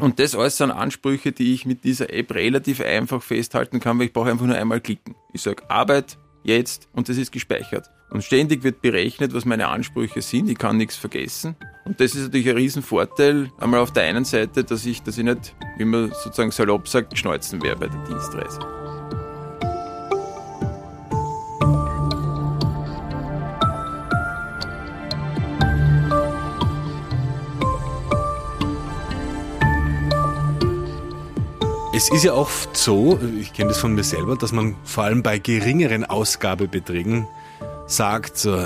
Und 0.00 0.18
das 0.18 0.34
alles 0.34 0.56
sind 0.56 0.70
Ansprüche, 0.70 1.32
die 1.32 1.54
ich 1.54 1.66
mit 1.66 1.84
dieser 1.84 2.12
App 2.12 2.34
relativ 2.34 2.80
einfach 2.80 3.22
festhalten 3.22 3.80
kann, 3.80 3.98
weil 3.98 4.06
ich 4.06 4.12
brauche 4.12 4.30
einfach 4.30 4.46
nur 4.46 4.56
einmal 4.56 4.80
klicken. 4.80 5.14
Ich 5.32 5.42
sage 5.42 5.68
Arbeit, 5.68 6.18
jetzt 6.42 6.88
und 6.92 7.08
das 7.08 7.16
ist 7.16 7.32
gespeichert. 7.32 7.90
Und 8.10 8.24
ständig 8.24 8.64
wird 8.64 8.82
berechnet, 8.82 9.32
was 9.34 9.44
meine 9.44 9.68
Ansprüche 9.68 10.20
sind. 10.20 10.48
Ich 10.48 10.58
kann 10.58 10.76
nichts 10.76 10.96
vergessen. 10.96 11.54
Und 11.84 12.00
das 12.00 12.14
ist 12.14 12.24
natürlich 12.24 12.48
ein 12.48 12.56
Riesenvorteil, 12.56 13.50
einmal 13.58 13.80
auf 13.80 13.92
der 13.92 14.04
einen 14.04 14.24
Seite, 14.24 14.64
dass 14.64 14.84
ich, 14.84 15.02
dass 15.02 15.16
ich 15.16 15.24
nicht, 15.24 15.54
wie 15.78 15.84
man 15.84 16.10
sozusagen 16.10 16.50
salopp 16.50 16.88
sagt, 16.88 17.16
schneuzen 17.16 17.62
wäre 17.62 17.76
bei 17.76 17.86
der 17.86 18.04
Dienstreise. 18.04 18.79
Es 32.00 32.08
ist 32.08 32.24
ja 32.24 32.32
oft 32.32 32.78
so, 32.78 33.20
ich 33.38 33.52
kenne 33.52 33.68
das 33.68 33.78
von 33.78 33.94
mir 33.94 34.04
selber, 34.04 34.34
dass 34.34 34.52
man 34.52 34.74
vor 34.84 35.04
allem 35.04 35.22
bei 35.22 35.38
geringeren 35.38 36.02
Ausgabebeträgen 36.02 37.26
sagt, 37.86 38.38
so, 38.38 38.56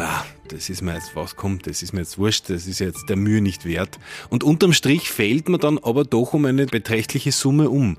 das 0.46 0.70
ist 0.70 0.82
mir 0.82 0.94
jetzt, 0.94 1.16
was 1.16 1.34
kommt, 1.34 1.66
das 1.66 1.82
ist 1.82 1.92
mir 1.92 2.02
jetzt 2.02 2.16
wurscht, 2.16 2.48
das 2.48 2.68
ist 2.68 2.78
jetzt 2.78 3.08
der 3.08 3.16
Mühe 3.16 3.40
nicht 3.40 3.64
wert. 3.64 3.98
Und 4.30 4.44
unterm 4.44 4.72
Strich 4.72 5.10
fällt 5.10 5.48
man 5.48 5.58
dann 5.58 5.78
aber 5.78 6.04
doch 6.04 6.32
um 6.32 6.44
eine 6.44 6.66
beträchtliche 6.66 7.32
Summe 7.32 7.70
um. 7.70 7.96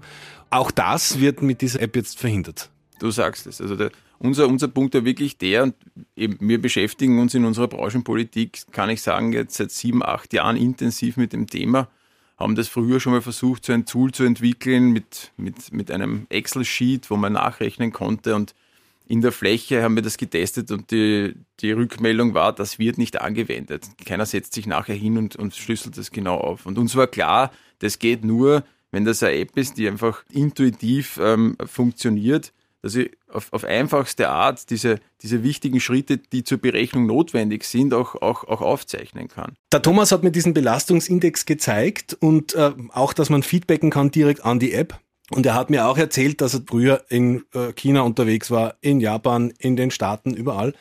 Auch 0.52 0.72
das 0.72 1.20
wird 1.20 1.42
mit 1.42 1.60
dieser 1.60 1.82
App 1.82 1.98
jetzt 1.98 2.18
verhindert. 2.18 2.70
Du 3.00 3.12
sagst 3.12 3.46
es. 3.46 3.60
Also 3.60 3.76
der, 3.76 3.92
unser, 4.20 4.48
unser 4.48 4.70
Punkt 4.70 4.94
war 4.94 5.04
wirklich 5.04 5.38
der, 5.38 5.64
und 5.64 5.76
eben 6.16 6.38
wir 6.40 6.62
beschäftigen 6.62 7.20
uns 7.20 7.34
in 7.34 7.44
unserer 7.44 7.68
Branchenpolitik, 7.68 8.72
kann 8.72 8.90
ich 8.90 9.02
sagen, 9.02 9.34
jetzt 9.34 9.58
seit 9.58 9.72
sieben, 9.72 10.02
acht 10.02 10.32
Jahren 10.32 10.56
intensiv 10.56 11.18
mit 11.18 11.34
dem 11.34 11.48
Thema 11.48 11.90
haben 12.38 12.56
das 12.56 12.68
früher 12.68 13.00
schon 13.00 13.14
mal 13.14 13.22
versucht, 13.22 13.66
so 13.66 13.74
ein 13.74 13.86
Tool 13.86 14.12
zu 14.12 14.24
entwickeln 14.24 14.92
mit, 14.92 15.32
mit, 15.38 15.72
mit 15.72 15.92
einem 15.92 16.26
Excel-Sheet, 16.30 17.10
wo 17.10 17.16
man 17.16 17.34
nachrechnen 17.34 17.92
konnte 17.92 18.36
und 18.36 18.54
in 19.08 19.22
der 19.22 19.32
Fläche 19.32 19.84
haben 19.84 19.96
wir 19.96 20.02
das 20.02 20.18
getestet 20.18 20.72
und 20.72 20.90
die, 20.92 21.36
die 21.60 21.72
Rückmeldung 21.72 22.34
war, 22.34 22.54
das 22.54 22.80
wird 22.80 22.98
nicht 22.98 23.22
angewendet. 23.22 23.86
Keiner 24.04 24.26
setzt 24.26 24.54
sich 24.54 24.66
nachher 24.66 24.96
hin 24.96 25.18
und, 25.18 25.36
und 25.36 25.56
schlüsselt 25.56 25.98
das 25.98 26.12
genau 26.12 26.38
auf. 26.38 26.66
Und 26.66 26.80
uns 26.80 26.96
war 26.96 27.06
klar, 27.06 27.52
das 27.80 28.00
geht 28.00 28.26
nur, 28.26 28.64
wenn 28.92 29.06
das 29.06 29.22
eine 29.22 29.38
App 29.38 29.56
ist, 29.58 29.78
die 29.78 29.88
einfach 29.88 30.24
intuitiv 30.32 31.20
ähm, 31.22 31.56
funktioniert 31.66 32.52
dass 32.86 32.94
ich 32.94 33.10
auf, 33.28 33.52
auf 33.52 33.64
einfachste 33.64 34.30
Art 34.30 34.70
diese, 34.70 35.00
diese 35.24 35.42
wichtigen 35.42 35.80
Schritte, 35.80 36.20
die 36.20 36.44
zur 36.44 36.60
Berechnung 36.60 37.08
notwendig 37.08 37.64
sind, 37.64 37.96
auch, 37.96 38.14
auch, 38.22 38.44
auch 38.44 38.62
aufzeichnen 38.62 39.28
kann. 39.28 39.56
Der 39.72 39.82
Thomas 39.82 40.12
hat 40.12 40.22
mir 40.22 40.30
diesen 40.30 40.54
Belastungsindex 40.54 41.48
gezeigt 41.48 42.16
und 42.20 42.54
äh, 42.54 42.74
auch, 42.94 43.14
dass 43.14 43.32
man 43.32 43.42
feedbacken 43.42 43.90
kann 43.90 44.12
direkt 44.12 44.46
an 44.46 44.60
die 44.60 44.74
App. 44.74 45.00
Und 45.32 45.48
er 45.48 45.56
hat 45.56 45.72
mir 45.72 45.88
auch 45.88 45.98
erzählt, 45.98 46.42
dass 46.42 46.54
er 46.54 46.62
früher 46.68 47.04
in 47.10 47.44
äh, 47.56 47.74
China 47.74 48.02
unterwegs 48.02 48.52
war, 48.52 48.76
in 48.82 49.00
Japan, 49.00 49.52
in 49.58 49.76
den 49.76 49.90
Staaten, 49.90 50.36
überall. 50.36 50.76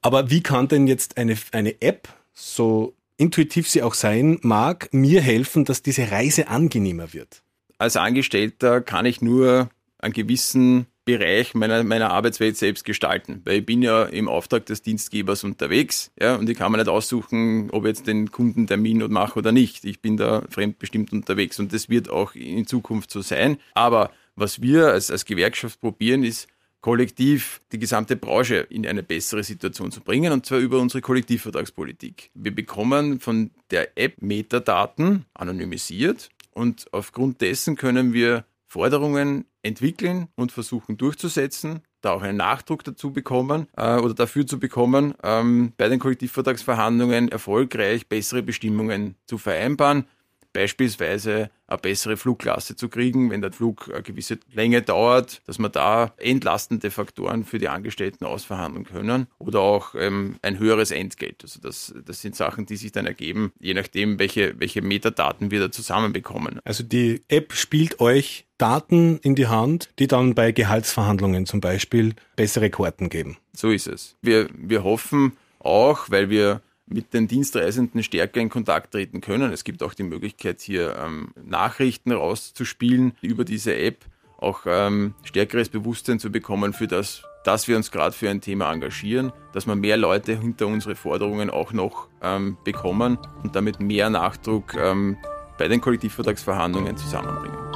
Aber 0.00 0.30
wie 0.30 0.42
kann 0.42 0.68
denn 0.68 0.86
jetzt 0.86 1.18
eine, 1.18 1.36
eine 1.52 1.82
App, 1.82 2.08
so 2.32 2.94
intuitiv 3.18 3.68
sie 3.68 3.82
auch 3.82 3.92
sein 3.92 4.38
mag, 4.40 4.88
mir 4.92 5.20
helfen, 5.20 5.66
dass 5.66 5.82
diese 5.82 6.10
Reise 6.10 6.48
angenehmer 6.48 7.12
wird? 7.12 7.42
Als 7.76 7.96
Angestellter 7.96 8.80
kann 8.80 9.04
ich 9.04 9.20
nur 9.20 9.68
einen 9.98 10.14
gewissen 10.14 10.86
Bereich 11.08 11.54
meiner, 11.54 11.82
meiner 11.84 12.10
Arbeitswelt 12.10 12.58
selbst 12.58 12.84
gestalten. 12.84 13.40
Weil 13.46 13.60
ich 13.60 13.64
bin 13.64 13.80
ja 13.80 14.02
im 14.02 14.28
Auftrag 14.28 14.66
des 14.66 14.82
Dienstgebers 14.82 15.42
unterwegs, 15.42 16.10
ja, 16.20 16.34
und 16.36 16.50
ich 16.50 16.58
kann 16.58 16.70
mir 16.70 16.76
nicht 16.76 16.90
aussuchen, 16.90 17.70
ob 17.70 17.84
ich 17.84 17.88
jetzt 17.88 18.06
den 18.06 18.30
Kundentermin 18.30 19.10
mache 19.10 19.38
oder 19.38 19.50
nicht. 19.50 19.86
Ich 19.86 20.02
bin 20.02 20.18
da 20.18 20.42
fremdbestimmt 20.50 21.10
unterwegs 21.14 21.58
und 21.60 21.72
das 21.72 21.88
wird 21.88 22.10
auch 22.10 22.34
in 22.34 22.66
Zukunft 22.66 23.10
so 23.10 23.22
sein. 23.22 23.56
Aber 23.72 24.10
was 24.36 24.60
wir 24.60 24.88
als, 24.88 25.10
als 25.10 25.24
Gewerkschaft 25.24 25.80
probieren, 25.80 26.24
ist, 26.24 26.46
kollektiv 26.82 27.62
die 27.72 27.78
gesamte 27.78 28.14
Branche 28.14 28.66
in 28.68 28.86
eine 28.86 29.02
bessere 29.02 29.42
Situation 29.42 29.90
zu 29.90 30.02
bringen, 30.02 30.30
und 30.30 30.44
zwar 30.44 30.58
über 30.58 30.78
unsere 30.78 31.00
Kollektivvertragspolitik. 31.00 32.30
Wir 32.34 32.54
bekommen 32.54 33.18
von 33.18 33.50
der 33.70 33.96
App 33.96 34.20
Metadaten 34.20 35.24
anonymisiert 35.32 36.28
und 36.52 36.86
aufgrund 36.92 37.40
dessen 37.40 37.76
können 37.76 38.12
wir 38.12 38.44
Forderungen 38.68 39.46
entwickeln 39.62 40.28
und 40.36 40.52
versuchen 40.52 40.98
durchzusetzen, 40.98 41.80
da 42.02 42.12
auch 42.12 42.22
einen 42.22 42.36
Nachdruck 42.36 42.84
dazu 42.84 43.12
bekommen 43.12 43.66
äh, 43.76 43.96
oder 43.96 44.14
dafür 44.14 44.46
zu 44.46 44.60
bekommen, 44.60 45.14
ähm, 45.22 45.72
bei 45.76 45.88
den 45.88 45.98
Kollektivvertragsverhandlungen 45.98 47.28
erfolgreich 47.28 48.08
bessere 48.08 48.42
Bestimmungen 48.42 49.16
zu 49.26 49.38
vereinbaren 49.38 50.04
beispielsweise 50.52 51.50
eine 51.66 51.78
bessere 51.78 52.16
Flugklasse 52.16 52.76
zu 52.76 52.88
kriegen, 52.88 53.30
wenn 53.30 53.42
der 53.42 53.52
Flug 53.52 53.90
eine 53.92 54.02
gewisse 54.02 54.38
Länge 54.52 54.82
dauert, 54.82 55.42
dass 55.46 55.58
wir 55.58 55.68
da 55.68 56.12
entlastende 56.16 56.90
Faktoren 56.90 57.44
für 57.44 57.58
die 57.58 57.68
Angestellten 57.68 58.24
ausverhandeln 58.24 58.84
können 58.84 59.26
oder 59.38 59.60
auch 59.60 59.94
ähm, 59.94 60.36
ein 60.42 60.58
höheres 60.58 60.90
Entgelt. 60.90 61.42
Also 61.42 61.60
das, 61.60 61.94
das 62.04 62.22
sind 62.22 62.36
Sachen, 62.36 62.66
die 62.66 62.76
sich 62.76 62.92
dann 62.92 63.06
ergeben, 63.06 63.52
je 63.60 63.74
nachdem, 63.74 64.18
welche, 64.18 64.58
welche 64.58 64.82
Metadaten 64.82 65.50
wir 65.50 65.60
da 65.60 65.70
zusammenbekommen. 65.70 66.60
Also 66.64 66.82
die 66.82 67.22
App 67.28 67.52
spielt 67.52 68.00
euch 68.00 68.46
Daten 68.56 69.18
in 69.18 69.34
die 69.34 69.46
Hand, 69.46 69.90
die 69.98 70.08
dann 70.08 70.34
bei 70.34 70.52
Gehaltsverhandlungen 70.52 71.46
zum 71.46 71.60
Beispiel 71.60 72.14
bessere 72.34 72.70
Karten 72.70 73.08
geben. 73.08 73.36
So 73.52 73.70
ist 73.70 73.86
es. 73.86 74.16
Wir, 74.20 74.48
wir 74.52 74.82
hoffen 74.82 75.36
auch, 75.60 76.10
weil 76.10 76.30
wir 76.30 76.62
mit 76.88 77.14
den 77.14 77.28
Dienstreisenden 77.28 78.02
stärker 78.02 78.40
in 78.40 78.48
Kontakt 78.48 78.92
treten 78.92 79.20
können. 79.20 79.52
Es 79.52 79.64
gibt 79.64 79.82
auch 79.82 79.94
die 79.94 80.02
Möglichkeit, 80.02 80.60
hier 80.60 80.96
ähm, 80.96 81.32
Nachrichten 81.42 82.12
rauszuspielen 82.12 83.12
über 83.20 83.44
diese 83.44 83.76
App, 83.76 84.04
auch 84.38 84.60
ähm, 84.66 85.14
stärkeres 85.24 85.68
Bewusstsein 85.68 86.18
zu 86.18 86.30
bekommen 86.30 86.72
für 86.72 86.86
das, 86.86 87.22
dass 87.44 87.68
wir 87.68 87.76
uns 87.76 87.90
gerade 87.90 88.14
für 88.14 88.30
ein 88.30 88.40
Thema 88.40 88.72
engagieren, 88.72 89.32
dass 89.52 89.66
wir 89.66 89.74
mehr 89.74 89.96
Leute 89.96 90.38
hinter 90.38 90.66
unsere 90.66 90.94
Forderungen 90.94 91.50
auch 91.50 91.72
noch 91.72 92.08
ähm, 92.22 92.56
bekommen 92.64 93.18
und 93.42 93.56
damit 93.56 93.80
mehr 93.80 94.10
Nachdruck 94.10 94.74
ähm, 94.74 95.16
bei 95.58 95.68
den 95.68 95.80
Kollektivvertragsverhandlungen 95.80 96.96
zusammenbringen. 96.96 97.67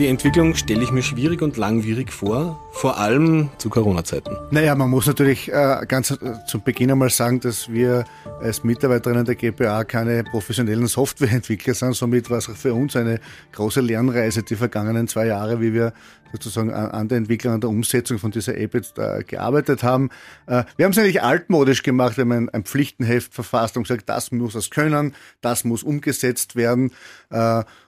Die 0.00 0.06
Entwicklung 0.06 0.54
stelle 0.54 0.82
ich 0.82 0.92
mir 0.92 1.02
schwierig 1.02 1.42
und 1.42 1.58
langwierig 1.58 2.10
vor, 2.10 2.58
vor 2.72 2.96
allem 2.96 3.50
zu 3.58 3.68
Corona-Zeiten. 3.68 4.34
Naja, 4.50 4.74
man 4.74 4.88
muss 4.88 5.06
natürlich 5.06 5.52
äh, 5.52 5.84
ganz 5.86 6.10
äh, 6.10 6.16
zu 6.46 6.58
Beginn 6.58 6.90
einmal 6.90 7.10
sagen, 7.10 7.40
dass 7.40 7.70
wir 7.70 8.06
als 8.40 8.64
Mitarbeiterinnen 8.64 9.26
der 9.26 9.34
GPA 9.34 9.84
keine 9.84 10.24
professionellen 10.24 10.86
Softwareentwickler 10.86 11.74
sind. 11.74 11.94
Somit 11.94 12.30
war 12.30 12.38
es 12.38 12.46
für 12.46 12.72
uns 12.72 12.96
eine 12.96 13.20
große 13.52 13.82
Lernreise 13.82 14.42
die 14.42 14.56
vergangenen 14.56 15.06
zwei 15.06 15.26
Jahre, 15.26 15.60
wie 15.60 15.74
wir 15.74 15.92
sozusagen 16.32 16.72
an 16.72 17.08
der 17.08 17.18
Entwicklung, 17.18 17.54
an 17.54 17.60
der 17.60 17.68
Umsetzung 17.70 18.18
von 18.18 18.30
dieser 18.30 18.56
App 18.56 18.72
jetzt 18.72 18.98
äh, 18.98 19.24
gearbeitet 19.24 19.82
haben. 19.82 20.10
Wir 20.46 20.84
haben 20.84 20.92
es 20.92 20.98
eigentlich 20.98 21.24
altmodisch 21.24 21.82
gemacht, 21.82 22.16
wir 22.16 22.22
haben 22.22 22.30
ein, 22.30 22.48
ein, 22.50 22.62
Pflichtenheft 22.62 23.34
verfasst 23.34 23.76
und 23.76 23.82
gesagt, 23.82 24.08
das 24.08 24.30
muss 24.30 24.54
es 24.54 24.70
können, 24.70 25.16
das 25.40 25.64
muss 25.64 25.82
umgesetzt 25.82 26.54
werden 26.54 26.92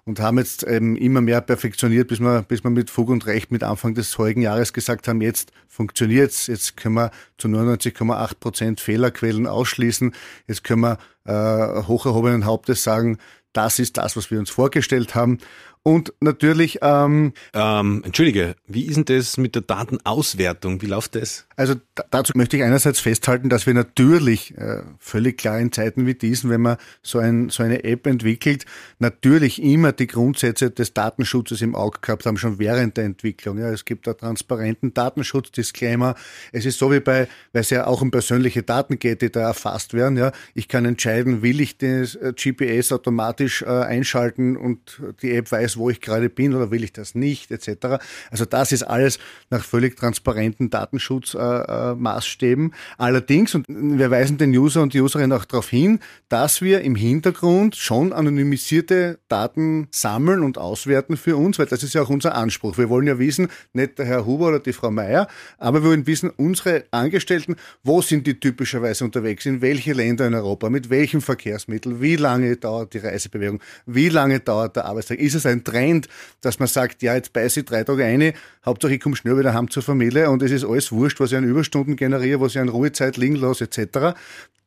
und 0.04 0.20
haben 0.20 0.38
jetzt 0.38 0.64
eben 0.64 0.96
immer 0.96 1.20
mehr 1.20 1.40
perfektioniert, 1.40 2.01
bis 2.04 2.20
wir, 2.20 2.42
bis 2.42 2.64
wir 2.64 2.70
mit 2.70 2.90
Fug 2.90 3.08
und 3.08 3.26
Recht 3.26 3.50
mit 3.50 3.62
Anfang 3.62 3.94
des 3.94 4.16
heutigen 4.18 4.42
Jahres 4.42 4.72
gesagt 4.72 5.08
haben, 5.08 5.20
jetzt 5.20 5.52
funktioniert's, 5.68 6.46
jetzt 6.46 6.76
können 6.76 6.94
wir 6.94 7.10
zu 7.38 7.48
99,8 7.48 8.34
Prozent 8.38 8.80
Fehlerquellen 8.80 9.46
ausschließen, 9.46 10.14
jetzt 10.46 10.64
können 10.64 10.82
wir 10.82 10.98
äh, 11.24 11.82
hoch 11.84 12.06
erhobenen 12.06 12.44
Hauptes 12.44 12.82
sagen, 12.82 13.18
das 13.52 13.78
ist 13.78 13.98
das, 13.98 14.16
was 14.16 14.30
wir 14.30 14.38
uns 14.38 14.50
vorgestellt 14.50 15.14
haben. 15.14 15.38
Und 15.84 16.12
natürlich. 16.20 16.78
Ähm, 16.80 17.32
ähm, 17.54 18.02
Entschuldige, 18.04 18.54
wie 18.66 18.84
ist 18.84 18.96
denn 18.96 19.04
das 19.04 19.36
mit 19.36 19.56
der 19.56 19.62
Datenauswertung? 19.62 20.80
Wie 20.80 20.86
läuft 20.86 21.16
das? 21.16 21.46
Also 21.56 21.74
dazu 22.10 22.32
möchte 22.36 22.56
ich 22.56 22.62
einerseits 22.62 23.00
festhalten, 23.00 23.48
dass 23.48 23.66
wir 23.66 23.74
natürlich 23.74 24.56
äh, 24.56 24.82
völlig 24.98 25.38
klar 25.38 25.58
in 25.58 25.72
Zeiten 25.72 26.06
wie 26.06 26.14
diesen, 26.14 26.50
wenn 26.50 26.60
man 26.60 26.76
so, 27.02 27.18
ein, 27.18 27.50
so 27.50 27.62
eine 27.62 27.84
App 27.84 28.06
entwickelt, 28.06 28.64
natürlich 29.00 29.60
immer 29.62 29.92
die 29.92 30.06
Grundsätze 30.06 30.70
des 30.70 30.94
Datenschutzes 30.94 31.62
im 31.62 31.74
Auge 31.74 31.98
gehabt 32.00 32.26
haben, 32.26 32.36
schon 32.36 32.58
während 32.60 32.96
der 32.96 33.04
Entwicklung. 33.04 33.58
Ja, 33.58 33.70
es 33.70 33.84
gibt 33.84 34.06
da 34.06 34.14
transparenten 34.14 34.94
Datenschutzdisclaimer. 34.94 36.14
Es 36.52 36.64
ist 36.64 36.78
so 36.78 36.92
wie 36.92 37.00
bei, 37.00 37.28
weil 37.52 37.62
es 37.62 37.70
ja 37.70 37.86
auch 37.86 38.02
um 38.02 38.10
persönliche 38.10 38.62
Daten 38.62 39.00
geht, 39.00 39.20
die 39.22 39.30
da 39.30 39.40
erfasst 39.40 39.94
werden. 39.94 40.16
Ja, 40.16 40.32
ich 40.54 40.68
kann 40.68 40.84
entscheiden, 40.84 41.42
will 41.42 41.60
ich 41.60 41.76
das 41.76 42.14
äh, 42.14 42.32
GPS 42.32 42.92
automatisch 42.92 43.62
äh, 43.62 43.66
einschalten 43.66 44.56
und 44.56 45.02
die 45.22 45.32
App 45.32 45.50
weiß, 45.50 45.71
weiß, 45.72 45.76
wo 45.76 45.90
ich 45.90 46.00
gerade 46.00 46.28
bin 46.28 46.54
oder 46.54 46.70
will 46.70 46.84
ich 46.84 46.92
das 46.92 47.14
nicht, 47.14 47.50
etc. 47.50 47.98
Also 48.30 48.44
das 48.44 48.72
ist 48.72 48.82
alles 48.82 49.18
nach 49.50 49.64
völlig 49.64 49.96
transparenten 49.96 50.70
Datenschutzmaßstäben. 50.70 52.66
Äh, 52.66 52.68
äh, 52.68 52.78
Allerdings, 52.98 53.54
und 53.54 53.66
wir 53.68 54.10
weisen 54.10 54.38
den 54.38 54.50
User 54.50 54.82
und 54.82 54.94
die 54.94 55.00
Userin 55.00 55.32
auch 55.32 55.44
darauf 55.44 55.68
hin, 55.68 56.00
dass 56.28 56.62
wir 56.62 56.82
im 56.82 56.94
Hintergrund 56.94 57.76
schon 57.76 58.12
anonymisierte 58.12 59.18
Daten 59.28 59.88
sammeln 59.90 60.42
und 60.42 60.58
auswerten 60.58 61.16
für 61.16 61.36
uns, 61.36 61.58
weil 61.58 61.66
das 61.66 61.82
ist 61.82 61.94
ja 61.94 62.02
auch 62.02 62.10
unser 62.10 62.34
Anspruch. 62.34 62.78
Wir 62.78 62.88
wollen 62.88 63.06
ja 63.06 63.18
wissen, 63.18 63.48
nicht 63.72 63.98
der 63.98 64.06
Herr 64.06 64.26
Huber 64.26 64.48
oder 64.48 64.60
die 64.60 64.72
Frau 64.72 64.90
Meier, 64.90 65.28
aber 65.58 65.82
wir 65.82 65.90
wollen 65.90 66.06
wissen, 66.06 66.30
unsere 66.30 66.84
Angestellten, 66.90 67.56
wo 67.82 68.02
sind 68.02 68.26
die 68.26 68.38
typischerweise 68.38 69.04
unterwegs, 69.04 69.46
in 69.46 69.60
welche 69.60 69.92
Länder 69.92 70.26
in 70.26 70.34
Europa, 70.34 70.70
mit 70.70 70.90
welchem 70.90 71.20
Verkehrsmittel, 71.20 72.00
wie 72.00 72.16
lange 72.16 72.56
dauert 72.56 72.94
die 72.94 72.98
Reisebewegung, 72.98 73.60
wie 73.86 74.08
lange 74.08 74.40
dauert 74.40 74.76
der 74.76 74.86
Arbeitstag, 74.86 75.18
ist 75.18 75.34
es 75.34 75.46
ein 75.46 75.61
Trend, 75.64 76.08
dass 76.40 76.58
man 76.58 76.68
sagt, 76.68 77.02
ja, 77.02 77.14
jetzt 77.14 77.32
beiße 77.32 77.60
ich 77.60 77.66
drei 77.66 77.84
Tage 77.84 78.04
eine, 78.04 78.34
Hauptsache 78.64 78.94
ich 78.94 79.00
komme 79.00 79.16
schnell 79.16 79.38
wieder 79.38 79.54
heim 79.54 79.70
zur 79.70 79.82
Familie 79.82 80.30
und 80.30 80.42
es 80.42 80.50
ist 80.50 80.64
alles 80.64 80.92
wurscht, 80.92 81.20
was 81.20 81.32
ich 81.32 81.38
an 81.38 81.44
Überstunden 81.44 81.96
generiere, 81.96 82.40
was 82.40 82.54
ich 82.54 82.60
an 82.60 82.68
Ruhezeit 82.68 83.16
liegen 83.16 83.36
lasse, 83.36 83.64
etc. 83.64 84.16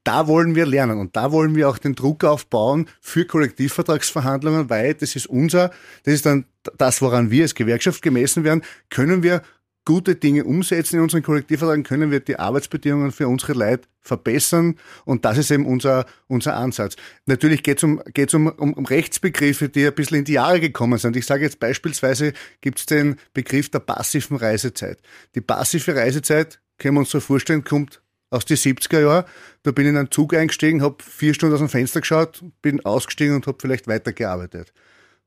Da 0.03 0.27
wollen 0.27 0.55
wir 0.55 0.65
lernen 0.65 0.99
und 0.99 1.15
da 1.15 1.31
wollen 1.31 1.55
wir 1.55 1.69
auch 1.69 1.77
den 1.77 1.95
Druck 1.95 2.23
aufbauen 2.23 2.87
für 3.01 3.25
Kollektivvertragsverhandlungen, 3.25 4.69
weil 4.69 4.93
das 4.93 5.15
ist 5.15 5.27
unser, 5.27 5.71
das 6.03 6.13
ist 6.13 6.25
dann 6.25 6.45
das, 6.77 7.01
woran 7.01 7.31
wir 7.31 7.43
als 7.43 7.55
Gewerkschaft 7.55 8.01
gemessen 8.01 8.43
werden, 8.43 8.61
können 8.89 9.23
wir 9.23 9.41
gute 9.85 10.15
Dinge 10.15 10.43
umsetzen 10.43 10.97
in 10.97 11.03
unseren 11.03 11.23
Kollektivverträgen, 11.23 11.83
können 11.83 12.11
wir 12.11 12.19
die 12.19 12.37
Arbeitsbedingungen 12.37 13.11
für 13.11 13.27
unsere 13.27 13.53
Leute 13.53 13.87
verbessern. 14.01 14.77
Und 15.05 15.25
das 15.25 15.37
ist 15.37 15.51
eben 15.51 15.65
unser, 15.65 16.05
unser 16.27 16.55
Ansatz. 16.55 16.95
Natürlich 17.25 17.63
geht 17.63 17.77
es 17.77 17.83
um, 17.83 18.01
geht's 18.13 18.33
um, 18.33 18.47
um, 18.47 18.73
um 18.73 18.85
Rechtsbegriffe, 18.85 19.69
die 19.69 19.85
ein 19.85 19.93
bisschen 19.93 20.17
in 20.17 20.25
die 20.25 20.33
Jahre 20.33 20.59
gekommen 20.59 20.97
sind. 20.97 21.15
Ich 21.15 21.25
sage 21.25 21.43
jetzt 21.43 21.59
beispielsweise, 21.59 22.33
gibt 22.61 22.79
es 22.79 22.85
den 22.85 23.17
Begriff 23.33 23.69
der 23.69 23.79
passiven 23.79 24.37
Reisezeit. 24.37 24.99
Die 25.35 25.41
passive 25.41 25.95
Reisezeit, 25.95 26.59
können 26.77 26.95
wir 26.95 26.99
uns 27.01 27.11
so 27.11 27.19
vorstellen, 27.19 27.63
kommt 27.63 28.01
aus 28.29 28.45
den 28.45 28.57
70er 28.57 29.01
Jahren. 29.01 29.25
Da 29.63 29.71
bin 29.71 29.85
ich 29.85 29.91
in 29.91 29.97
einen 29.97 30.11
Zug 30.11 30.33
eingestiegen, 30.33 30.81
habe 30.81 30.97
vier 31.03 31.33
Stunden 31.33 31.53
aus 31.53 31.59
dem 31.61 31.69
Fenster 31.69 32.01
geschaut, 32.01 32.43
bin 32.61 32.83
ausgestiegen 32.85 33.35
und 33.35 33.47
habe 33.47 33.57
vielleicht 33.61 33.87
weitergearbeitet. 33.87 34.73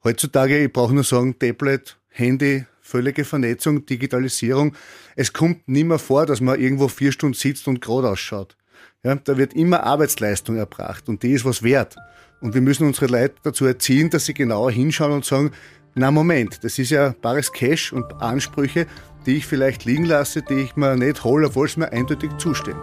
Heutzutage, 0.05 0.65
ich 0.65 0.73
brauche 0.73 0.95
nur 0.95 1.05
sagen, 1.05 1.39
Tablet, 1.39 1.99
Handy, 2.09 2.67
völlige 2.89 3.25
Vernetzung, 3.25 3.85
Digitalisierung. 3.85 4.75
Es 5.15 5.33
kommt 5.33 5.69
nicht 5.69 5.85
mehr 5.85 5.99
vor, 5.99 6.25
dass 6.25 6.41
man 6.41 6.59
irgendwo 6.59 6.89
vier 6.89 7.13
Stunden 7.13 7.35
sitzt 7.35 7.69
und 7.69 7.81
gerade 7.81 8.09
ausschaut. 8.09 8.57
Ja, 9.05 9.15
da 9.15 9.37
wird 9.37 9.55
immer 9.55 9.85
Arbeitsleistung 9.85 10.57
erbracht 10.57 11.09
und 11.09 11.23
die 11.23 11.33
ist 11.33 11.45
was 11.45 11.63
wert. 11.63 11.97
Und 12.41 12.55
wir 12.55 12.61
müssen 12.61 12.87
unsere 12.87 13.07
Leute 13.07 13.35
dazu 13.43 13.67
erziehen, 13.67 14.11
dass 14.11 14.25
sie 14.25 14.35
genauer 14.35 14.71
hinschauen 14.71 15.13
und 15.13 15.25
sagen, 15.25 15.51
na 15.95 16.11
Moment, 16.11 16.65
das 16.65 16.79
ist 16.79 16.91
ja 16.91 17.15
bares 17.21 17.53
Cash 17.53 17.93
und 17.93 18.11
Ansprüche, 18.23 18.87
die 19.27 19.37
ich 19.37 19.47
vielleicht 19.47 19.85
liegen 19.85 20.05
lasse, 20.05 20.43
die 20.43 20.55
ich 20.55 20.77
mir 20.77 20.97
nicht 20.97 21.25
hole, 21.25 21.49
obwohl 21.49 21.67
es 21.67 21.77
mir 21.77 21.93
eindeutig 21.93 22.31
zustehen. 22.39 22.79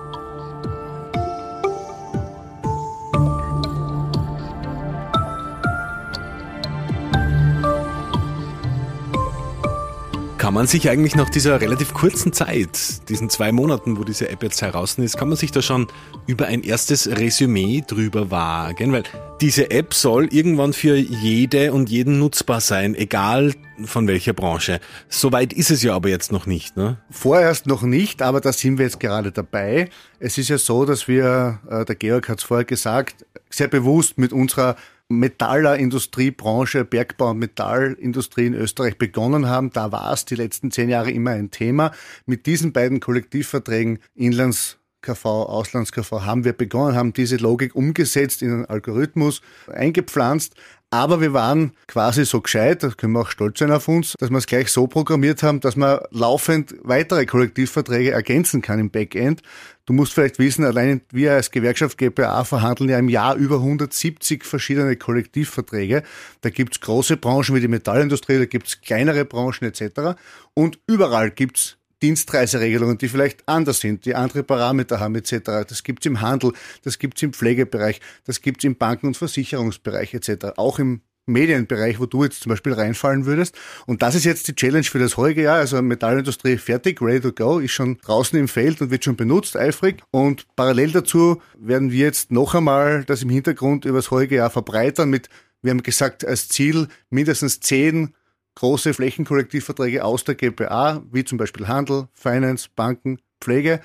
Man 10.56 10.68
sich 10.68 10.90
eigentlich 10.90 11.18
nach 11.18 11.30
dieser 11.30 11.60
relativ 11.60 11.94
kurzen 11.94 12.32
Zeit, 12.32 13.10
diesen 13.10 13.30
zwei 13.30 13.52
Monaten, 13.52 13.98
wo 13.98 14.06
diese 14.06 14.30
App 14.30 14.42
jetzt 14.42 14.62
heraus 14.62 14.98
ist, 14.98 15.18
kann 15.18 15.28
man 15.28 15.38
sich 15.38 15.52
da 15.52 15.62
schon 15.62 15.88
über 16.28 16.46
ein 16.46 16.64
erstes 16.64 17.10
Resümee 17.10 17.84
drüber 17.86 18.32
wagen? 18.32 18.94
Weil 18.94 19.04
diese 19.42 19.70
App 19.70 19.94
soll 19.94 20.34
irgendwann 20.34 20.72
für 20.72 20.96
jede 20.96 21.74
und 21.74 21.90
jeden 21.90 22.20
nutzbar 22.20 22.62
sein, 22.62 22.96
egal 22.96 23.54
von 23.84 24.08
welcher 24.08 24.32
Branche. 24.32 24.80
Soweit 25.10 25.52
ist 25.52 25.72
es 25.72 25.84
ja 25.84 25.94
aber 25.94 26.08
jetzt 26.08 26.32
noch 26.32 26.46
nicht, 26.46 26.78
ne? 26.78 27.00
Vorerst 27.12 27.68
noch 27.68 27.82
nicht, 27.82 28.22
aber 28.22 28.40
da 28.40 28.54
sind 28.54 28.78
wir 28.78 28.86
jetzt 28.86 29.02
gerade 29.02 29.34
dabei. 29.34 29.90
Es 30.20 30.38
ist 30.38 30.48
ja 30.48 30.58
so, 30.58 30.86
dass 30.86 31.10
wir, 31.10 31.60
äh, 31.70 31.84
der 31.84 31.96
Georg 31.96 32.30
hat 32.30 32.38
es 32.38 32.46
vorher 32.46 32.64
gesagt, 32.64 33.26
sehr 33.50 33.68
bewusst 33.68 34.18
mit 34.18 34.32
unserer 34.32 34.78
Metallindustriebranche, 35.20 36.86
Bergbau- 36.86 37.32
und 37.32 37.40
Metallindustrie 37.40 38.48
in 38.48 38.54
Österreich 38.54 38.98
begonnen 38.98 39.48
haben. 39.48 39.72
Da 39.72 39.92
war 39.92 40.14
es 40.14 40.26
die 40.26 40.36
letzten 40.36 40.72
zehn 40.72 40.90
Jahre 40.90 41.12
immer 41.12 41.32
ein 41.32 41.52
Thema. 41.52 41.92
Mit 42.26 42.46
diesen 42.46 42.74
beiden 42.74 43.00
Kollektivverträgen 43.00 44.00
Inlands 44.14 44.78
KV, 45.06 45.26
Auslands-KV 45.26 46.26
haben 46.26 46.44
wir 46.44 46.54
begonnen, 46.54 46.96
haben 46.96 47.14
diese 47.14 47.38
Logik 47.38 47.76
umgesetzt 47.76 48.42
in 48.42 48.52
einen 48.52 48.66
Algorithmus 48.66 49.42
eingepflanzt. 49.72 50.56
Aber 50.96 51.20
wir 51.20 51.34
waren 51.34 51.74
quasi 51.88 52.24
so 52.24 52.40
gescheit, 52.40 52.82
da 52.82 52.88
können 52.88 53.12
wir 53.12 53.20
auch 53.20 53.30
stolz 53.30 53.60
sein 53.60 53.70
auf 53.70 53.90
uns, 53.90 54.14
dass 54.18 54.30
wir 54.30 54.38
es 54.38 54.48
gleich 54.48 54.70
so 54.70 54.88
programmiert 54.88 55.44
haben, 55.44 55.60
dass 55.60 55.76
man 55.76 56.00
laufend 56.12 56.74
weitere 56.84 57.26
Kollektivverträge 57.26 58.12
ergänzen 58.12 58.62
kann 58.62 58.80
im 58.80 58.90
Backend. 58.90 59.42
Du 59.86 59.92
musst 59.92 60.14
vielleicht 60.14 60.40
wissen, 60.40 60.64
allein 60.64 61.02
wir 61.12 61.34
als 61.34 61.52
Gewerkschaft 61.52 61.98
GPA 61.98 62.46
verhandeln 62.46 62.90
ja 62.90 62.98
im 62.98 63.10
Jahr 63.10 63.36
über 63.36 63.56
170 63.56 64.46
verschiedene 64.46 64.96
Kollektivverträge. 64.96 66.02
Da 66.40 66.50
gibt's 66.50 66.80
große 66.80 67.18
Branchen 67.18 67.54
wie 67.54 67.60
die 67.60 67.68
Metallindustrie, 67.68 68.38
da 68.38 68.46
gibt's 68.46 68.80
kleinere 68.80 69.26
Branchen 69.26 69.66
etc. 69.66 70.18
Und 70.54 70.80
überall 70.88 71.30
gibt's 71.30 71.76
Dienstreiseregelungen, 72.02 72.98
die 72.98 73.10
vielleicht 73.10 73.48
anders 73.48 73.80
sind, 73.80 74.06
die 74.06 74.16
andere 74.16 74.44
Parameter 74.44 75.00
haben 75.00 75.16
etc. 75.16 75.66
Das 75.68 75.84
gibt's 75.84 76.06
im 76.06 76.22
Handel, 76.22 76.54
das 76.84 77.00
gibt's 77.00 77.22
im 77.22 77.34
Pflegebereich, 77.34 78.02
das 78.26 78.42
gibt's 78.42 78.64
im 78.64 78.76
Banken- 78.76 79.08
und 79.08 79.18
Versicherungsbereich 79.18 80.14
etc. 80.14 80.58
Auch 80.58 80.80
im 80.80 81.02
Medienbereich, 81.28 82.00
wo 82.00 82.06
du 82.06 82.24
jetzt 82.24 82.42
zum 82.42 82.52
Beispiel 82.52 82.74
reinfallen 82.74 83.26
würdest. 83.26 83.56
Und 83.88 84.02
das 84.02 84.16
ist 84.16 84.26
jetzt 84.26 84.48
die 84.48 84.56
Challenge 84.56 84.84
für 84.84 85.00
das 85.00 85.18
heutige 85.18 85.44
Jahr. 85.44 85.58
Also 85.58 85.82
Metallindustrie 85.82 86.58
fertig, 86.58 87.02
ready 87.02 87.22
to 87.22 87.32
go, 87.32 87.60
ist 87.60 87.72
schon 87.72 87.98
draußen 87.98 88.38
im 88.38 88.48
Feld 88.48 88.82
und 88.82 88.92
wird 88.92 89.04
schon 89.04 89.16
benutzt, 89.16 89.58
eifrig. 89.58 90.04
Und 90.12 90.46
parallel 90.56 90.92
dazu 90.92 91.42
werden 91.58 91.92
wir 91.92 92.06
jetzt 92.06 92.32
noch 92.32 92.54
einmal 92.54 93.04
das 93.06 93.24
im 93.24 93.30
Hintergrund 93.30 93.86
über 93.86 93.98
das 93.98 94.12
heutige 94.12 94.36
Jahr 94.36 94.50
verbreitern 94.50 95.10
mit, 95.10 95.30
wir 95.62 95.72
haben 95.72 95.84
gesagt, 95.84 96.26
als 96.26 96.48
Ziel 96.48 96.88
mindestens 97.10 97.60
zehn 97.60 98.14
große 98.56 98.94
Flächenkollektivverträge 98.94 100.04
aus 100.04 100.24
der 100.24 100.36
GPA, 100.36 101.04
wie 101.12 101.24
zum 101.24 101.38
Beispiel 101.38 101.68
Handel, 101.68 102.08
Finance, 102.14 102.70
Banken, 102.76 103.20
Pflege, 103.42 103.82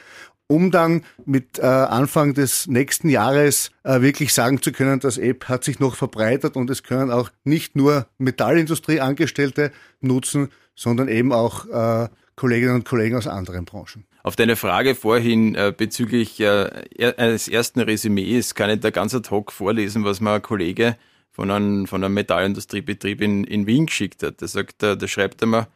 um 0.47 0.73
dann 0.73 1.05
mit 1.25 1.61
äh, 1.61 1.63
Anfang 1.63 2.35
des 2.35 2.67
nächsten 2.67 3.09
Jahres 3.09 3.71
äh, 3.85 4.01
wirklich 4.01 4.35
sagen 4.35 4.61
zu 4.61 4.73
können, 4.73 4.99
das 4.99 5.17
App 5.17 5.49
hat 5.49 5.63
sich 5.63 5.79
noch 5.79 5.95
verbreitert 5.95 6.57
und 6.57 6.71
es 6.71 6.83
können 6.83 7.11
auch 7.13 7.31
nicht 7.45 7.77
nur 7.77 8.07
Metallindustrieangestellte 8.19 9.71
nutzen, 10.01 10.49
sondern 10.75 11.07
eben 11.07 11.33
auch 11.33 11.67
äh, 11.67 12.09
Kolleginnen 12.35 12.75
und 12.75 12.85
Kollegen 12.85 13.17
aus 13.17 13.27
anderen 13.27 13.65
Branchen. 13.65 14.07
Auf 14.23 14.35
deine 14.35 14.57
Frage 14.57 14.95
vorhin 14.95 15.55
äh, 15.55 15.73
bezüglich 15.77 16.41
äh, 16.41 17.15
eines 17.17 17.47
ersten 17.47 17.81
Resümees 17.81 18.55
kann 18.55 18.71
ich 18.71 18.81
da 18.81 18.91
ganz 18.91 19.15
ad 19.15 19.31
hoc 19.31 19.53
vorlesen, 19.53 20.05
was 20.05 20.21
mir 20.21 20.33
ein 20.33 20.43
Kollege 20.43 20.97
von 21.41 21.51
einem, 21.51 21.87
von 21.87 22.05
einem 22.05 22.13
Metallindustriebetrieb 22.13 23.23
in, 23.23 23.45
in 23.45 23.67
Wien 23.67 23.87
geschickt 23.87 24.23
hat. 24.23 24.43
Der 24.43 24.49
sagt, 24.49 24.83
der, 24.83 24.95
der 24.95 25.09
schreibt 25.09 25.43
einmal, 25.43 25.69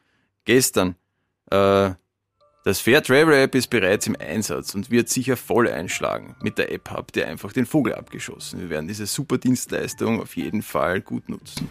gestern, 0.45 0.95
äh, 1.51 1.93
das 2.65 2.81
Fair 2.81 3.03
Travel 3.03 3.33
App 3.33 3.55
ist 3.55 3.69
bereits 3.69 4.07
im 4.07 4.15
Einsatz 4.15 4.75
und 4.75 4.91
wird 4.91 5.09
sicher 5.09 5.39
voll 5.39 5.67
einschlagen. 5.67 6.37
Mit 6.43 6.59
der 6.59 6.71
App 6.71 6.91
habt 6.91 7.17
ihr 7.17 7.27
einfach 7.27 7.55
den 7.55 7.65
Vogel 7.65 7.95
abgeschossen. 7.95 8.61
Wir 8.61 8.69
werden 8.69 8.89
diese 8.89 9.07
super 9.07 9.39
Dienstleistung 9.39 10.21
auf 10.21 10.37
jeden 10.37 10.61
Fall 10.61 11.01
gut 11.01 11.31
nutzen. 11.31 11.67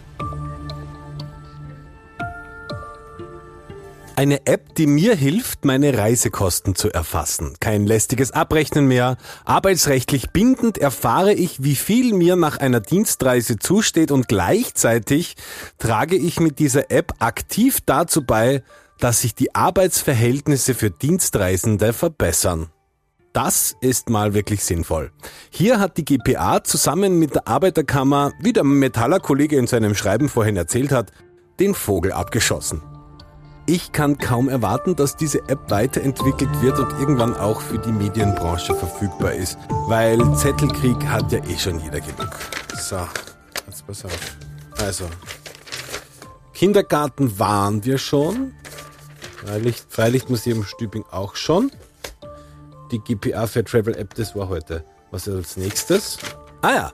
Eine 4.16 4.46
App, 4.46 4.76
die 4.76 4.86
mir 4.86 5.16
hilft, 5.16 5.66
meine 5.66 5.98
Reisekosten 5.98 6.76
zu 6.76 6.92
erfassen. 6.92 7.56
Kein 7.60 7.88
lästiges 7.88 8.30
Abrechnen 8.30 8.88
mehr. 8.88 9.18
Arbeitsrechtlich 9.44 10.30
bindend 10.30 10.78
erfahre 10.78 11.34
ich, 11.34 11.64
wie 11.64 11.76
viel 11.76 12.14
mir 12.14 12.36
nach 12.36 12.58
einer 12.58 12.80
Dienstreise 12.80 13.58
zusteht 13.58 14.12
und 14.12 14.28
gleichzeitig 14.28 15.36
trage 15.80 16.16
ich 16.16 16.40
mit 16.40 16.60
dieser 16.60 16.92
App 16.92 17.14
aktiv 17.20 17.80
dazu 17.88 18.24
bei, 18.24 18.62
dass 19.00 19.22
sich 19.22 19.34
die 19.34 19.56
Arbeitsverhältnisse 19.56 20.76
für 20.76 20.92
Dienstreisende 20.92 21.92
verbessern. 21.92 22.70
Das 23.34 23.76
ist 23.82 24.10
mal 24.10 24.36
wirklich 24.36 24.64
sinnvoll. 24.64 25.12
Hier 25.50 25.80
hat 25.80 25.98
die 25.98 26.06
GPA 26.06 26.64
zusammen 26.64 27.18
mit 27.18 27.34
der 27.34 27.48
Arbeiterkammer, 27.48 28.32
wie 28.40 28.54
der 28.54 28.64
Metaller-Kollege 28.64 29.58
in 29.58 29.66
seinem 29.66 29.96
Schreiben 29.96 30.30
vorhin 30.30 30.56
erzählt 30.56 30.92
hat, 30.92 31.12
den 31.60 31.74
Vogel 31.74 32.12
abgeschossen. 32.12 32.93
Ich 33.66 33.94
kann 33.94 34.18
kaum 34.18 34.50
erwarten, 34.50 34.98
dass 34.98 35.16
diese 35.16 35.40
App 35.48 35.72
weiterentwickelt 35.72 36.62
wird 36.62 36.80
und 36.80 36.92
irgendwann 37.00 37.34
auch 37.38 37.62
für 37.62 37.80
die 37.80 37.94
Medienbranche 37.94 38.76
verfügbar 38.76 39.34
ist, 39.34 39.58
weil 39.88 40.20
Zettelkrieg 40.36 41.02
hat 41.08 41.32
ja 41.32 41.40
eh 41.46 41.58
schon 41.58 41.80
jeder 41.80 42.02
genug. 42.02 42.30
So, 42.76 42.98
jetzt 43.66 43.88
pass 43.88 44.04
auf. 44.04 44.38
Also, 44.80 45.06
Kindergarten 46.54 47.40
waren 47.40 47.86
wir 47.86 47.98
schon. 47.98 48.54
Freilicht, 49.38 49.86
Freilichtmuseum 49.88 50.66
Stübing 50.66 51.06
auch 51.10 51.36
schon. 51.36 51.72
Die 52.92 53.00
GPA 53.00 53.48
Fair 53.48 53.64
Travel 53.64 53.96
App, 53.96 54.14
das 54.16 54.36
war 54.36 54.50
heute. 54.50 54.84
Was 55.12 55.28
ist 55.28 55.36
als 55.36 55.58
nächstes? 55.58 56.18
Ah 56.62 56.74
ja, 56.74 56.94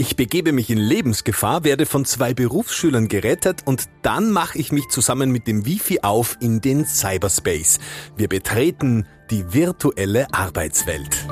ich 0.00 0.16
begebe 0.16 0.52
mich 0.52 0.70
in 0.70 0.78
Lebensgefahr, 0.78 1.62
werde 1.62 1.84
von 1.84 2.06
zwei 2.06 2.32
Berufsschülern 2.32 3.08
gerettet 3.08 3.60
und 3.66 3.84
dann 4.00 4.30
mache 4.30 4.56
ich 4.56 4.72
mich 4.72 4.88
zusammen 4.88 5.30
mit 5.30 5.46
dem 5.46 5.66
Wifi 5.66 6.00
auf 6.00 6.38
in 6.40 6.62
den 6.62 6.86
Cyberspace. 6.86 7.78
Wir 8.16 8.28
betreten 8.28 9.06
die 9.30 9.52
virtuelle 9.52 10.32
Arbeitswelt. 10.32 11.26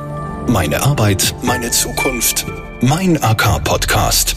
Meine 0.48 0.83
Arbeit, 0.83 1.35
meine 1.42 1.70
Zukunft, 1.70 2.44
mein 2.83 3.16
AK-Podcast. 3.22 4.37